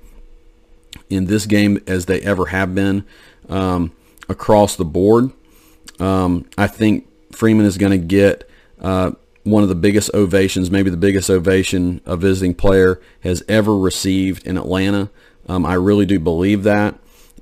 in 1.09 1.25
this 1.25 1.45
game 1.45 1.81
as 1.87 2.05
they 2.05 2.21
ever 2.21 2.47
have 2.47 2.75
been 2.75 3.05
um, 3.47 3.91
across 4.27 4.75
the 4.75 4.85
board. 4.85 5.31
Um, 5.99 6.45
I 6.57 6.67
think 6.67 7.07
Freeman 7.31 7.65
is 7.65 7.77
going 7.77 7.91
to 7.91 8.05
get 8.05 8.49
uh, 8.79 9.11
one 9.43 9.63
of 9.63 9.69
the 9.69 9.75
biggest 9.75 10.11
ovations, 10.13 10.69
maybe 10.69 10.89
the 10.89 10.97
biggest 10.97 11.29
ovation 11.29 12.01
a 12.05 12.15
visiting 12.15 12.53
player 12.53 13.01
has 13.21 13.43
ever 13.47 13.77
received 13.77 14.45
in 14.45 14.57
Atlanta. 14.57 15.09
Um, 15.49 15.65
I 15.65 15.73
really 15.73 16.05
do 16.05 16.19
believe 16.19 16.63
that 16.63 16.97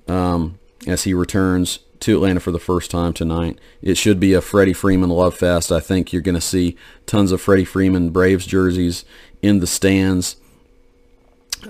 um, 0.08 0.58
as 0.88 1.04
he 1.04 1.13
returns 1.13 1.80
to 2.00 2.15
Atlanta 2.15 2.39
for 2.39 2.52
the 2.52 2.60
first 2.60 2.91
time 2.91 3.13
tonight. 3.13 3.58
It 3.82 3.98
should 3.98 4.20
be 4.20 4.34
a 4.34 4.41
Freddie 4.41 4.74
Freeman 4.74 5.10
love 5.10 5.36
fest. 5.36 5.72
I 5.72 5.80
think 5.80 6.13
you're 6.13 6.22
going 6.22 6.36
to 6.36 6.41
see 6.41 6.78
tons 7.06 7.32
of 7.32 7.41
Freddie 7.41 7.65
Freeman 7.65 8.12
Braves 8.12 8.46
jerseys 8.46 9.04
in 9.41 9.60
the 9.60 9.67
stands. 9.67 10.38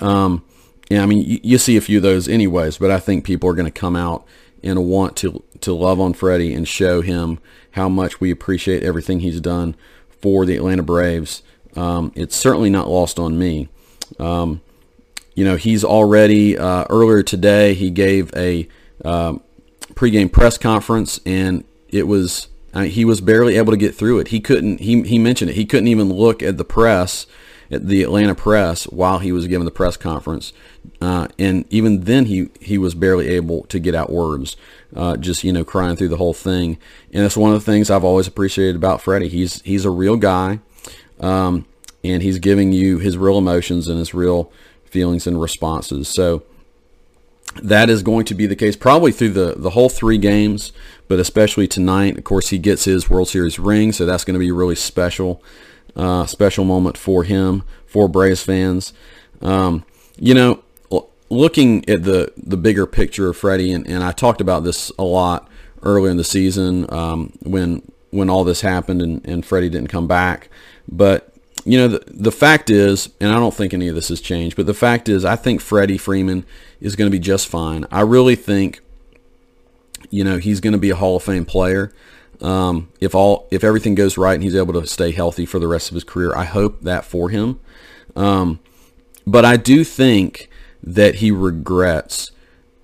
Um, 0.02 0.44
yeah, 0.90 1.04
I 1.04 1.06
mean, 1.06 1.20
you, 1.20 1.40
you, 1.44 1.58
see 1.58 1.78
a 1.78 1.82
few 1.82 1.98
of 1.98 2.04
those 2.04 2.28
anyways, 2.28 2.78
but 2.78 2.92
I 2.92 3.00
think 3.00 3.24
people 3.24 3.50
are 3.50 3.54
going 3.54 3.72
to 3.72 3.80
come 3.80 3.96
out 3.96 4.26
and 4.64 4.86
want 4.86 5.16
to 5.18 5.44
to 5.62 5.74
love 5.74 6.00
on 6.00 6.14
Freddie 6.14 6.54
and 6.54 6.68
show 6.68 7.02
him 7.02 7.40
how 7.72 7.90
much 7.90 8.20
we 8.20 8.32
appreciate 8.32 8.84
everything 8.84 9.22
he's 9.22 9.42
done 9.42 9.76
for 10.10 10.46
the 10.46 10.56
Atlanta 10.56 10.84
Braves. 10.84 11.42
Um, 11.76 12.12
it's 12.16 12.36
certainly 12.36 12.70
not 12.70 12.90
lost 12.90 13.18
on 13.18 13.40
me. 13.40 13.70
Um, 14.20 14.62
you 15.38 15.46
know, 15.46 15.56
he's 15.56 15.84
already 15.84 16.58
uh, 16.58 16.86
earlier 16.90 17.22
today 17.22 17.76
he 17.76 17.92
gave 17.92 18.34
a 18.36 18.68
uh, 19.06 19.36
pregame 19.94 20.32
press 20.32 20.58
conference, 20.58 21.20
and 21.28 21.64
it 21.90 22.08
was 22.08 22.48
I 22.74 22.82
mean, 22.82 22.90
he 22.90 23.06
was 23.06 23.22
barely 23.22 23.56
able 23.56 23.72
to 23.72 23.78
get 23.78 23.94
through 23.94 24.18
it. 24.18 24.30
He 24.30 24.40
couldn't. 24.40 24.80
He 24.80 25.04
he 25.04 25.20
mentioned 25.20 25.52
it. 25.52 25.54
He 25.54 25.64
couldn't 25.66 25.90
even 25.90 26.12
look 26.12 26.42
at 26.42 26.58
the 26.58 26.66
press, 26.66 27.28
at 27.70 27.86
the 27.86 28.02
Atlanta 28.02 28.34
press, 28.34 28.86
while 28.86 29.20
he 29.20 29.32
was 29.32 29.46
giving 29.46 29.66
the 29.66 29.72
press 29.72 29.96
conference, 29.96 30.54
uh, 31.02 31.28
and 31.38 31.66
even 31.70 32.06
then 32.06 32.26
he 32.26 32.50
he 32.60 32.80
was 32.80 32.96
barely 32.96 33.28
able 33.28 33.62
to 33.66 33.78
get 33.78 33.94
out 33.94 34.10
words. 34.10 34.58
Uh, 34.96 35.18
just 35.18 35.44
you 35.44 35.54
know, 35.54 35.64
crying 35.64 35.96
through 35.96 36.08
the 36.10 36.18
whole 36.18 36.34
thing. 36.34 36.80
And 37.14 37.24
that's 37.24 37.38
one 37.38 37.54
of 37.54 37.64
the 37.64 37.72
things 37.72 37.92
I've 37.92 38.04
always 38.04 38.26
appreciated 38.26 38.76
about 38.76 39.02
Freddie. 39.02 39.28
He's 39.30 39.62
he's 39.62 39.86
a 39.86 39.92
real 39.92 40.16
guy, 40.16 40.62
um, 41.20 41.68
and 42.04 42.24
he's 42.24 42.40
giving 42.40 42.72
you 42.72 42.98
his 42.98 43.20
real 43.20 43.38
emotions 43.38 43.88
and 43.88 44.00
his 44.00 44.16
real 44.16 44.52
feelings 44.90 45.28
and 45.28 45.40
responses. 45.40 46.08
So 46.08 46.44
that 47.62 47.90
is 47.90 48.04
going 48.04 48.26
to 48.26 48.36
be 48.36 48.46
the 48.46 48.56
case 48.56 48.76
probably 48.76 49.12
through 49.12 49.30
the, 49.30 49.56
the 49.58 49.72
whole 49.72 49.90
three 49.90 50.18
games, 50.18 50.74
but 51.08 51.20
especially 51.20 51.68
tonight. 51.68 52.18
Of 52.18 52.24
course, 52.24 52.50
he 52.50 52.58
gets 52.58 52.86
his 52.86 53.10
World 53.10 53.30
Series 53.30 53.58
ring, 53.60 53.92
so 53.92 54.06
that's 54.06 54.24
going 54.24 54.36
to 54.36 54.40
be 54.40 54.52
really 54.52 54.76
special, 54.76 55.42
uh, 55.96 56.26
special 56.26 56.66
moment 56.66 56.98
for 56.98 57.24
him, 57.24 57.64
for 57.86 58.08
Braves 58.08 58.44
fans. 58.44 58.94
Um, 59.42 59.86
you 60.18 60.34
know, 60.34 60.64
looking 61.30 61.88
at 61.90 62.04
the, 62.04 62.32
the 62.38 62.58
bigger 62.58 62.86
picture 62.86 63.30
of 63.30 63.38
Freddie, 63.38 63.72
and, 63.72 63.88
and 63.88 64.04
I 64.04 64.12
talked 64.12 64.42
about 64.42 64.64
this 64.64 64.92
a 64.98 65.04
lot 65.04 65.50
earlier 65.84 66.12
in 66.12 66.18
the 66.18 66.24
season 66.24 66.92
um, 66.92 67.34
when 67.44 67.82
when 68.10 68.30
all 68.30 68.46
this 68.46 68.62
happened 68.62 69.02
and, 69.02 69.28
and 69.28 69.46
Freddie 69.46 69.70
didn't 69.70 69.90
come 69.90 70.08
back. 70.08 70.50
But 70.88 71.34
you 71.66 71.78
know, 71.78 71.88
the, 71.88 72.04
the 72.08 72.32
fact 72.32 72.70
is, 72.70 73.10
and 73.20 73.32
I 73.32 73.36
don't 73.36 73.54
think 73.54 73.74
any 73.74 73.88
of 73.88 73.96
this 73.96 74.10
has 74.10 74.22
changed, 74.22 74.56
but 74.56 74.66
the 74.66 74.74
fact 74.74 75.10
is, 75.10 75.26
I 75.26 75.36
think 75.36 75.62
Freddie 75.62 75.98
Freeman 75.98 76.46
is 76.80 76.96
going 76.96 77.10
to 77.10 77.16
be 77.16 77.20
just 77.20 77.48
fine. 77.48 77.86
I 77.92 78.02
really 78.02 78.36
think, 78.36 78.82
you 80.10 80.24
know, 80.24 80.38
he's 80.38 80.60
going 80.60 80.74
to 80.74 80.80
be 80.80 80.90
a 80.90 80.96
Hall 80.96 81.18
of 81.18 81.24
Fame 81.24 81.46
player. 81.46 81.92
Um, 82.40 82.90
if 83.02 83.16
all 83.16 83.48
if 83.50 83.64
everything 83.64 83.96
goes 83.96 84.16
right 84.16 84.36
and 84.36 84.44
he's 84.44 84.56
able 84.56 84.80
to 84.80 84.86
stay 84.86 85.12
healthy 85.12 85.46
for 85.46 85.58
the 85.58 85.68
rest 85.68 85.90
of 85.90 85.96
his 85.96 86.04
career, 86.04 86.36
I 86.36 86.44
hope 86.44 86.82
that 86.82 87.04
for 87.04 87.30
him. 87.30 87.60
Um, 88.16 88.60
but 89.26 89.44
I 89.44 89.58
do 89.58 89.84
think 89.84 90.50
that 90.84 91.16
he 91.16 91.32
regrets 91.32 92.32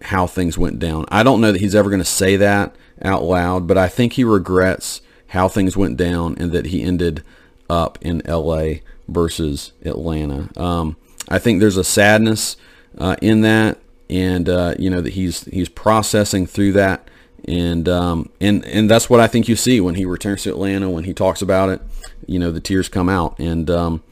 how 0.02 0.28
things 0.28 0.58
went 0.58 0.80
down. 0.80 1.06
I 1.10 1.24
don't 1.24 1.40
know 1.40 1.52
that 1.52 1.62
he's 1.62 1.76
ever 1.76 1.90
going 1.90 2.02
to 2.02 2.06
say 2.06 2.36
that 2.36 2.76
out 3.02 3.24
loud, 3.24 3.68
but 3.68 3.78
I 3.78 3.88
think 3.88 4.14
he 4.14 4.24
regrets 4.24 5.02
how 5.28 5.48
things 5.48 5.78
went 5.78 5.98
down 5.98 6.36
and 6.38 6.52
that 6.52 6.68
he 6.68 6.84
ended 6.84 7.24
up 7.70 7.98
in 8.02 8.22
LA 8.28 8.76
versus 9.08 9.74
Atlanta. 9.84 10.50
Um, 10.60 10.98
I 11.30 11.40
think 11.40 11.60
there's 11.60 11.78
a 11.78 11.84
sadness 11.84 12.58
uh, 12.98 13.16
in 13.22 13.42
that, 13.42 13.80
and 14.10 14.48
uh, 14.50 14.76
you 14.78 14.90
know 14.90 15.02
that 15.02 15.14
he's 15.14 15.46
he's 15.46 15.70
processing 15.70 16.46
through 16.46 16.74
that, 16.74 17.08
and 17.48 17.88
um, 17.88 18.30
and 18.40 18.66
and 18.66 18.90
that's 18.90 19.10
what 19.10 19.20
I 19.20 19.28
think 19.28 19.48
you 19.48 19.56
see 19.56 19.82
when 19.82 19.96
he 19.96 20.06
returns 20.06 20.44
to 20.44 20.50
Atlanta 20.50 20.90
when 20.90 21.06
he 21.06 21.14
talks 21.14 21.42
about 21.42 21.70
it. 21.70 21.82
You 22.26 22.40
know, 22.40 22.52
the 22.52 22.60
tears 22.60 22.90
come 22.90 23.10
out, 23.10 23.40
and 23.40 23.70
um, 23.70 24.04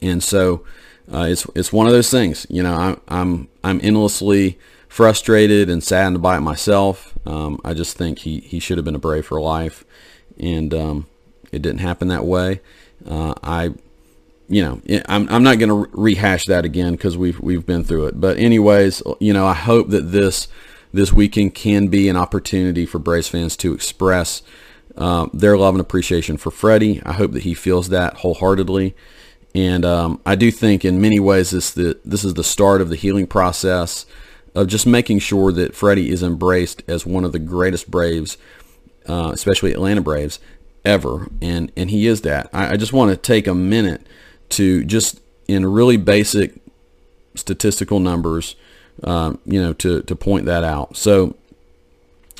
and 0.00 0.22
so 0.22 0.64
uh, 1.12 1.26
it's 1.28 1.46
it's 1.54 1.72
one 1.72 1.86
of 1.86 1.92
those 1.92 2.10
things. 2.10 2.46
You 2.48 2.62
know, 2.62 2.74
I'm 2.74 3.00
I'm 3.08 3.48
I'm 3.62 3.80
endlessly 3.82 4.58
frustrated 4.88 5.70
and 5.70 5.82
saddened 5.82 6.20
by 6.22 6.36
it 6.36 6.40
myself. 6.40 7.16
Um, 7.26 7.60
I 7.64 7.74
just 7.74 7.96
think 7.96 8.20
he 8.20 8.40
he 8.40 8.58
should 8.58 8.78
have 8.78 8.84
been 8.84 8.94
a 8.94 9.00
Brave 9.00 9.26
for 9.26 9.40
life, 9.40 9.84
and 10.38 10.74
um, 10.74 11.06
it 11.52 11.62
didn't 11.62 11.80
happen 11.80 12.08
that 12.08 12.24
way. 12.24 12.60
Uh, 13.06 13.34
I, 13.42 13.74
you 14.48 14.62
know, 14.62 14.80
I'm, 15.08 15.28
I'm 15.28 15.42
not 15.42 15.58
going 15.58 15.68
to 15.68 15.90
rehash 15.92 16.46
that 16.46 16.64
again 16.64 16.92
because 16.92 17.16
we've 17.16 17.38
we've 17.40 17.64
been 17.64 17.84
through 17.84 18.06
it. 18.06 18.20
But 18.20 18.38
anyways, 18.38 19.02
you 19.20 19.32
know, 19.32 19.46
I 19.46 19.54
hope 19.54 19.90
that 19.90 20.12
this 20.12 20.48
this 20.92 21.12
weekend 21.12 21.54
can 21.54 21.88
be 21.88 22.08
an 22.08 22.16
opportunity 22.16 22.86
for 22.86 22.98
Braves 22.98 23.28
fans 23.28 23.56
to 23.58 23.72
express 23.72 24.42
uh, 24.96 25.28
their 25.32 25.56
love 25.56 25.74
and 25.74 25.80
appreciation 25.80 26.36
for 26.36 26.50
Freddie. 26.50 27.00
I 27.04 27.12
hope 27.12 27.32
that 27.32 27.44
he 27.44 27.54
feels 27.54 27.88
that 27.88 28.18
wholeheartedly. 28.18 28.94
And 29.54 29.84
um, 29.84 30.20
I 30.24 30.34
do 30.34 30.50
think 30.50 30.84
in 30.84 31.00
many 31.00 31.20
ways 31.20 31.50
this 31.50 31.70
the, 31.70 31.98
this 32.04 32.24
is 32.24 32.34
the 32.34 32.44
start 32.44 32.80
of 32.80 32.88
the 32.88 32.96
healing 32.96 33.26
process 33.26 34.06
of 34.54 34.66
just 34.66 34.86
making 34.86 35.18
sure 35.18 35.50
that 35.52 35.74
Freddie 35.74 36.10
is 36.10 36.22
embraced 36.22 36.82
as 36.86 37.06
one 37.06 37.24
of 37.24 37.32
the 37.32 37.38
greatest 37.38 37.90
Braves, 37.90 38.36
uh, 39.08 39.30
especially 39.32 39.72
Atlanta 39.72 40.02
Braves, 40.02 40.38
ever, 40.84 41.28
and 41.40 41.72
and 41.76 41.90
he 41.90 42.06
is 42.06 42.22
that. 42.22 42.48
I, 42.52 42.72
I 42.72 42.76
just 42.76 42.92
want 42.92 43.10
to 43.10 43.16
take 43.16 43.46
a 43.46 43.54
minute 43.54 44.06
to 44.50 44.84
just 44.84 45.20
in 45.48 45.66
really 45.66 45.96
basic 45.96 46.54
statistical 47.34 48.00
numbers, 48.00 48.56
um, 49.04 49.38
you 49.44 49.60
know, 49.60 49.72
to 49.74 50.02
to 50.02 50.16
point 50.16 50.46
that 50.46 50.64
out. 50.64 50.96
So 50.96 51.36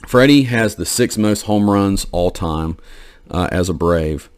Freddie 0.06 0.44
has 0.44 0.76
the 0.76 0.86
sixth 0.86 1.18
most 1.18 1.42
home 1.42 1.70
runs 1.70 2.06
all 2.12 2.30
time 2.30 2.76
uh, 3.30 3.48
as 3.50 3.68
a 3.68 3.74
Brave. 3.74 4.28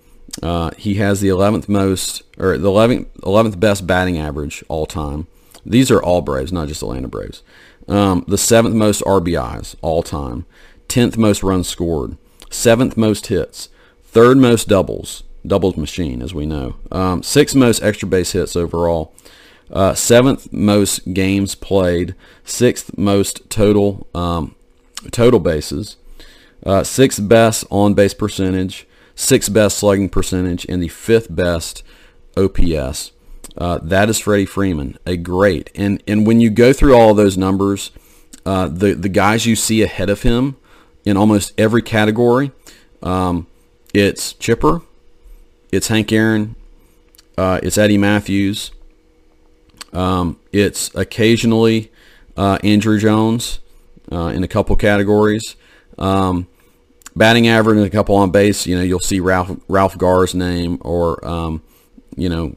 Uh, 0.42 0.70
he 0.76 0.94
has 0.94 1.20
the 1.20 1.28
11th 1.28 1.68
most 1.68 2.22
or 2.38 2.58
the 2.58 2.68
11th, 2.68 3.06
11th 3.20 3.60
best 3.60 3.86
batting 3.86 4.18
average 4.18 4.64
all 4.68 4.84
time. 4.84 5.28
These 5.64 5.90
are 5.90 6.02
all 6.02 6.22
Braves, 6.22 6.52
not 6.52 6.68
just 6.68 6.82
Atlanta 6.82 7.08
Braves. 7.08 7.42
Um, 7.88 8.24
the 8.26 8.38
seventh 8.38 8.74
most 8.74 9.02
RBIs 9.02 9.76
all 9.80 10.02
time, 10.02 10.44
10th 10.88 11.16
most 11.16 11.42
runs 11.42 11.68
scored, 11.68 12.16
seventh 12.50 12.96
most 12.96 13.28
hits, 13.28 13.68
third 14.14 14.38
most 14.38 14.68
doubles, 14.68 15.24
doubles 15.46 15.76
machine, 15.76 16.22
as 16.22 16.32
we 16.32 16.46
know. 16.46 16.76
Um, 16.90 17.22
sixth 17.22 17.54
most 17.54 17.82
extra 17.82 18.08
base 18.08 18.32
hits 18.32 18.56
overall. 18.56 19.12
Uh, 19.70 19.92
seventh 19.92 20.52
most 20.52 21.12
games 21.12 21.54
played. 21.54 22.14
Sixth 22.44 22.96
most 22.96 23.50
total 23.50 24.06
um, 24.14 24.54
total 25.10 25.40
bases. 25.40 25.96
Uh, 26.64 26.84
sixth 26.84 27.28
best 27.28 27.64
on 27.70 27.92
base 27.94 28.14
percentage. 28.14 28.86
Sixth 29.16 29.52
best 29.52 29.78
slugging 29.78 30.08
percentage, 30.08 30.64
and 30.68 30.82
the 30.82 30.88
fifth 30.88 31.34
best 31.34 31.82
OPS. 32.36 33.12
Uh, 33.56 33.78
that 33.82 34.08
is 34.08 34.18
Freddie 34.18 34.46
Freeman, 34.46 34.98
a 35.06 35.16
great. 35.16 35.70
And 35.74 36.02
and 36.06 36.26
when 36.26 36.40
you 36.40 36.50
go 36.50 36.72
through 36.72 36.94
all 36.94 37.14
those 37.14 37.36
numbers, 37.36 37.90
uh, 38.46 38.68
the 38.68 38.94
the 38.94 39.08
guys 39.08 39.44
you 39.44 39.56
see 39.56 39.82
ahead 39.82 40.08
of 40.08 40.22
him 40.22 40.56
in 41.04 41.16
almost 41.16 41.52
every 41.58 41.82
category. 41.82 42.52
Um, 43.02 43.46
it's 43.94 44.34
Chipper, 44.34 44.82
it's 45.72 45.88
Hank 45.88 46.12
Aaron, 46.12 46.56
uh, 47.38 47.60
it's 47.62 47.78
Eddie 47.78 47.98
Mathews. 47.98 48.72
um, 49.92 50.38
it's 50.52 50.94
occasionally 50.94 51.90
uh, 52.36 52.58
Andruw 52.58 52.98
Jones 53.00 53.60
uh, 54.10 54.32
in 54.34 54.42
a 54.44 54.48
couple 54.48 54.74
categories. 54.76 55.56
Um, 55.98 56.48
batting 57.14 57.46
average 57.46 57.76
and 57.78 57.86
a 57.86 57.90
couple 57.90 58.16
on 58.16 58.30
base, 58.30 58.66
you 58.66 58.76
know, 58.76 58.82
you'll 58.82 58.98
see 59.00 59.20
Ralph 59.20 59.56
Ralph 59.68 59.96
Garr's 59.96 60.34
name 60.34 60.78
or 60.80 61.24
um, 61.26 61.62
you 62.16 62.28
know, 62.28 62.56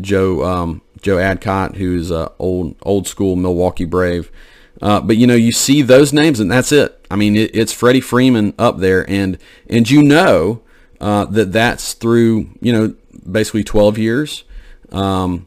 Joe 0.00 0.44
um, 0.44 0.82
Joe 1.00 1.18
Adcock, 1.18 1.74
who's 1.76 2.10
a 2.10 2.30
old 2.38 2.76
old 2.82 3.08
school 3.08 3.36
Milwaukee 3.36 3.84
Brave. 3.84 4.30
Uh, 4.80 5.00
but 5.00 5.16
you 5.16 5.26
know, 5.26 5.34
you 5.34 5.52
see 5.52 5.82
those 5.82 6.12
names, 6.12 6.38
and 6.38 6.50
that's 6.50 6.70
it. 6.70 7.04
I 7.10 7.16
mean, 7.16 7.34
it, 7.34 7.50
it's 7.54 7.72
Freddie 7.72 8.00
Freeman 8.00 8.54
up 8.58 8.78
there, 8.78 9.08
and 9.10 9.38
and 9.68 9.90
you 9.90 10.02
know 10.02 10.62
uh, 11.00 11.24
that 11.26 11.52
that's 11.52 11.94
through 11.94 12.48
you 12.60 12.72
know 12.72 12.94
basically 13.30 13.64
12 13.64 13.98
years. 13.98 14.44
Um, 14.92 15.46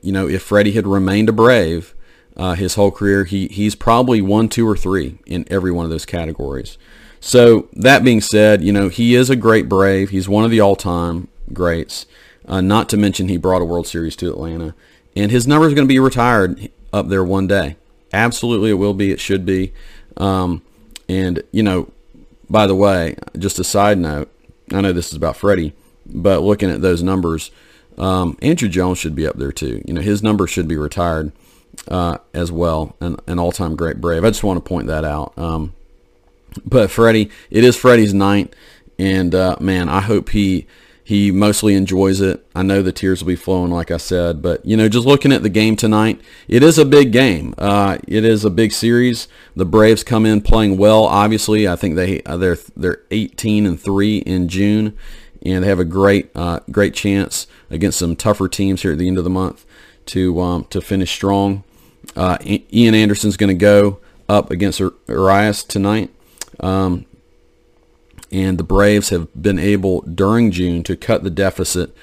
you 0.00 0.12
know, 0.12 0.28
if 0.28 0.42
Freddie 0.42 0.72
had 0.72 0.86
remained 0.86 1.28
a 1.28 1.32
Brave 1.32 1.94
uh, 2.36 2.54
his 2.54 2.74
whole 2.74 2.90
career, 2.90 3.24
he 3.24 3.48
he's 3.48 3.74
probably 3.74 4.22
one, 4.22 4.48
two, 4.48 4.66
or 4.66 4.76
three 4.76 5.18
in 5.26 5.44
every 5.50 5.70
one 5.70 5.84
of 5.84 5.90
those 5.90 6.06
categories. 6.06 6.78
So 7.20 7.68
that 7.74 8.02
being 8.02 8.20
said, 8.20 8.62
you 8.62 8.72
know 8.72 8.88
he 8.88 9.14
is 9.14 9.28
a 9.28 9.36
great 9.36 9.68
Brave. 9.68 10.10
He's 10.10 10.28
one 10.28 10.44
of 10.44 10.50
the 10.50 10.60
all-time 10.60 11.28
greats. 11.52 12.06
Uh, 12.46 12.60
not 12.60 12.88
to 12.88 12.96
mention 12.96 13.28
he 13.28 13.36
brought 13.36 13.62
a 13.62 13.64
World 13.64 13.86
Series 13.86 14.16
to 14.16 14.30
Atlanta, 14.30 14.74
and 15.14 15.30
his 15.30 15.46
number 15.46 15.66
is 15.66 15.74
going 15.74 15.86
to 15.86 15.92
be 15.92 15.98
retired 15.98 16.70
up 16.92 17.08
there 17.08 17.24
one 17.24 17.46
day. 17.46 17.76
Absolutely, 18.12 18.70
it 18.70 18.74
will 18.74 18.94
be. 18.94 19.12
It 19.12 19.20
should 19.20 19.44
be. 19.44 19.72
Um, 20.16 20.62
and 21.08 21.42
you 21.52 21.62
know, 21.62 21.92
by 22.48 22.66
the 22.66 22.74
way, 22.74 23.16
just 23.38 23.58
a 23.58 23.64
side 23.64 23.98
note, 23.98 24.32
I 24.72 24.80
know 24.80 24.92
this 24.92 25.08
is 25.08 25.16
about 25.16 25.36
Freddie, 25.36 25.72
but 26.06 26.42
looking 26.42 26.70
at 26.70 26.82
those 26.82 27.02
numbers, 27.02 27.50
um, 27.98 28.36
Andruw 28.36 28.70
Jones 28.70 28.98
should 28.98 29.14
be 29.14 29.26
up 29.26 29.36
there 29.36 29.52
too. 29.52 29.82
You 29.86 29.94
know, 29.94 30.00
his 30.00 30.22
number 30.22 30.46
should 30.46 30.68
be 30.68 30.76
retired 30.76 31.32
uh, 31.88 32.18
as 32.32 32.50
well, 32.50 32.96
an, 33.00 33.16
an 33.26 33.38
all-time 33.38 33.76
great 33.76 34.00
Brave. 34.00 34.24
I 34.24 34.30
just 34.30 34.44
want 34.44 34.62
to 34.62 34.68
point 34.68 34.86
that 34.86 35.04
out. 35.04 35.36
Um, 35.38 35.74
but 36.64 36.90
Freddie, 36.90 37.30
it 37.50 37.64
is 37.64 37.76
Freddie's 37.76 38.14
night, 38.14 38.54
and 38.98 39.34
uh, 39.34 39.56
man, 39.60 39.88
I 39.88 40.00
hope 40.00 40.30
he 40.30 40.66
he 41.10 41.32
mostly 41.32 41.74
enjoys 41.74 42.20
it. 42.20 42.46
I 42.54 42.62
know 42.62 42.82
the 42.82 42.92
tears 42.92 43.20
will 43.20 43.30
be 43.30 43.34
flowing, 43.34 43.72
like 43.72 43.90
I 43.90 43.96
said, 43.96 44.40
but 44.40 44.64
you 44.64 44.76
know, 44.76 44.88
just 44.88 45.08
looking 45.08 45.32
at 45.32 45.42
the 45.42 45.48
game 45.48 45.74
tonight, 45.74 46.20
it 46.46 46.62
is 46.62 46.78
a 46.78 46.84
big 46.84 47.10
game. 47.10 47.52
Uh, 47.58 47.98
it 48.06 48.24
is 48.24 48.44
a 48.44 48.48
big 48.48 48.70
series. 48.70 49.26
The 49.56 49.64
Braves 49.64 50.04
come 50.04 50.24
in 50.24 50.40
playing 50.40 50.78
well. 50.78 51.06
Obviously, 51.06 51.66
I 51.66 51.74
think 51.74 51.96
they 51.96 52.22
uh, 52.22 52.36
they're 52.36 52.58
they're 52.76 53.02
18 53.10 53.66
and 53.66 53.80
three 53.80 54.18
in 54.18 54.46
June, 54.46 54.96
and 55.44 55.64
they 55.64 55.68
have 55.68 55.80
a 55.80 55.84
great 55.84 56.30
uh, 56.36 56.60
great 56.70 56.94
chance 56.94 57.48
against 57.70 57.98
some 57.98 58.14
tougher 58.14 58.46
teams 58.46 58.82
here 58.82 58.92
at 58.92 58.98
the 58.98 59.08
end 59.08 59.18
of 59.18 59.24
the 59.24 59.30
month 59.30 59.66
to 60.06 60.40
um, 60.40 60.64
to 60.66 60.80
finish 60.80 61.10
strong. 61.10 61.64
Uh, 62.14 62.38
Ian 62.72 62.94
Anderson's 62.94 63.36
going 63.36 63.48
to 63.48 63.60
go 63.60 63.98
up 64.28 64.52
against 64.52 64.78
Urias 65.08 65.64
tonight. 65.64 66.10
Um, 66.60 67.06
and 68.30 68.58
the 68.58 68.64
Braves 68.64 69.08
have 69.10 69.28
been 69.40 69.58
able 69.58 70.02
during 70.02 70.50
June 70.50 70.82
to 70.84 70.96
cut 70.96 71.22
the 71.22 71.30
deficit 71.30 71.94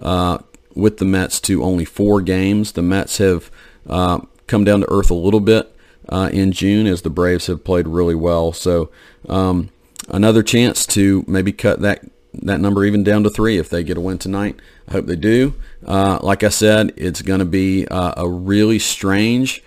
uh, 0.00 0.38
with 0.74 0.98
the 0.98 1.04
Mets 1.04 1.40
to 1.40 1.62
only 1.62 1.84
four 1.84 2.20
games. 2.20 2.72
The 2.72 2.82
Mets 2.82 3.18
have 3.18 3.50
uh, 3.88 4.20
come 4.46 4.64
down 4.64 4.80
to 4.80 4.92
earth 4.92 5.10
a 5.10 5.14
little 5.14 5.40
bit 5.40 5.74
uh, 6.08 6.30
in 6.32 6.52
June 6.52 6.86
as 6.86 7.02
the 7.02 7.10
Braves 7.10 7.46
have 7.46 7.64
played 7.64 7.86
really 7.88 8.14
well. 8.14 8.52
So 8.52 8.90
um, 9.28 9.70
another 10.08 10.42
chance 10.42 10.86
to 10.86 11.24
maybe 11.26 11.52
cut 11.52 11.80
that 11.80 12.04
that 12.42 12.60
number 12.60 12.84
even 12.84 13.02
down 13.02 13.22
to 13.22 13.30
three 13.30 13.56
if 13.56 13.70
they 13.70 13.82
get 13.82 13.96
a 13.96 14.00
win 14.00 14.18
tonight. 14.18 14.60
I 14.86 14.92
hope 14.92 15.06
they 15.06 15.16
do. 15.16 15.54
Uh, 15.86 16.18
like 16.20 16.42
I 16.42 16.50
said, 16.50 16.92
it's 16.94 17.22
going 17.22 17.38
to 17.38 17.46
be 17.46 17.88
uh, 17.88 18.12
a 18.14 18.28
really 18.28 18.78
strange, 18.78 19.62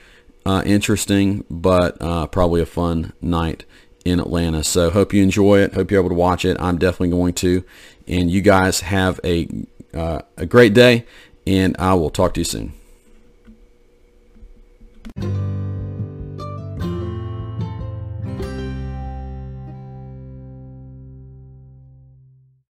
uh, 0.45 0.61
interesting, 0.63 1.45
but 1.49 1.97
probably 2.31 2.61
a 2.61 2.67
fun 2.67 3.13
night 3.21 3.65
in 4.05 4.19
Atlanta. 4.19 4.63
So 4.63 4.89
hope 4.89 5.13
you 5.13 5.23
enjoy 5.23 5.59
it. 5.59 5.73
Hope 5.73 5.91
you're 5.91 6.01
able 6.01 6.09
to 6.09 6.15
watch 6.15 6.45
it. 6.45 6.57
I'm 6.59 6.77
definitely 6.77 7.09
going 7.09 7.33
to. 7.35 7.63
And 8.07 8.31
you 8.31 8.41
guys 8.41 8.81
have 8.81 9.19
a 9.23 9.47
uh, 9.93 10.21
a 10.37 10.45
great 10.45 10.73
day, 10.73 11.05
and 11.45 11.75
I 11.79 11.93
will 11.95 12.09
talk 12.09 12.33
to 12.35 12.41
you 12.41 12.45
soon. 12.45 12.73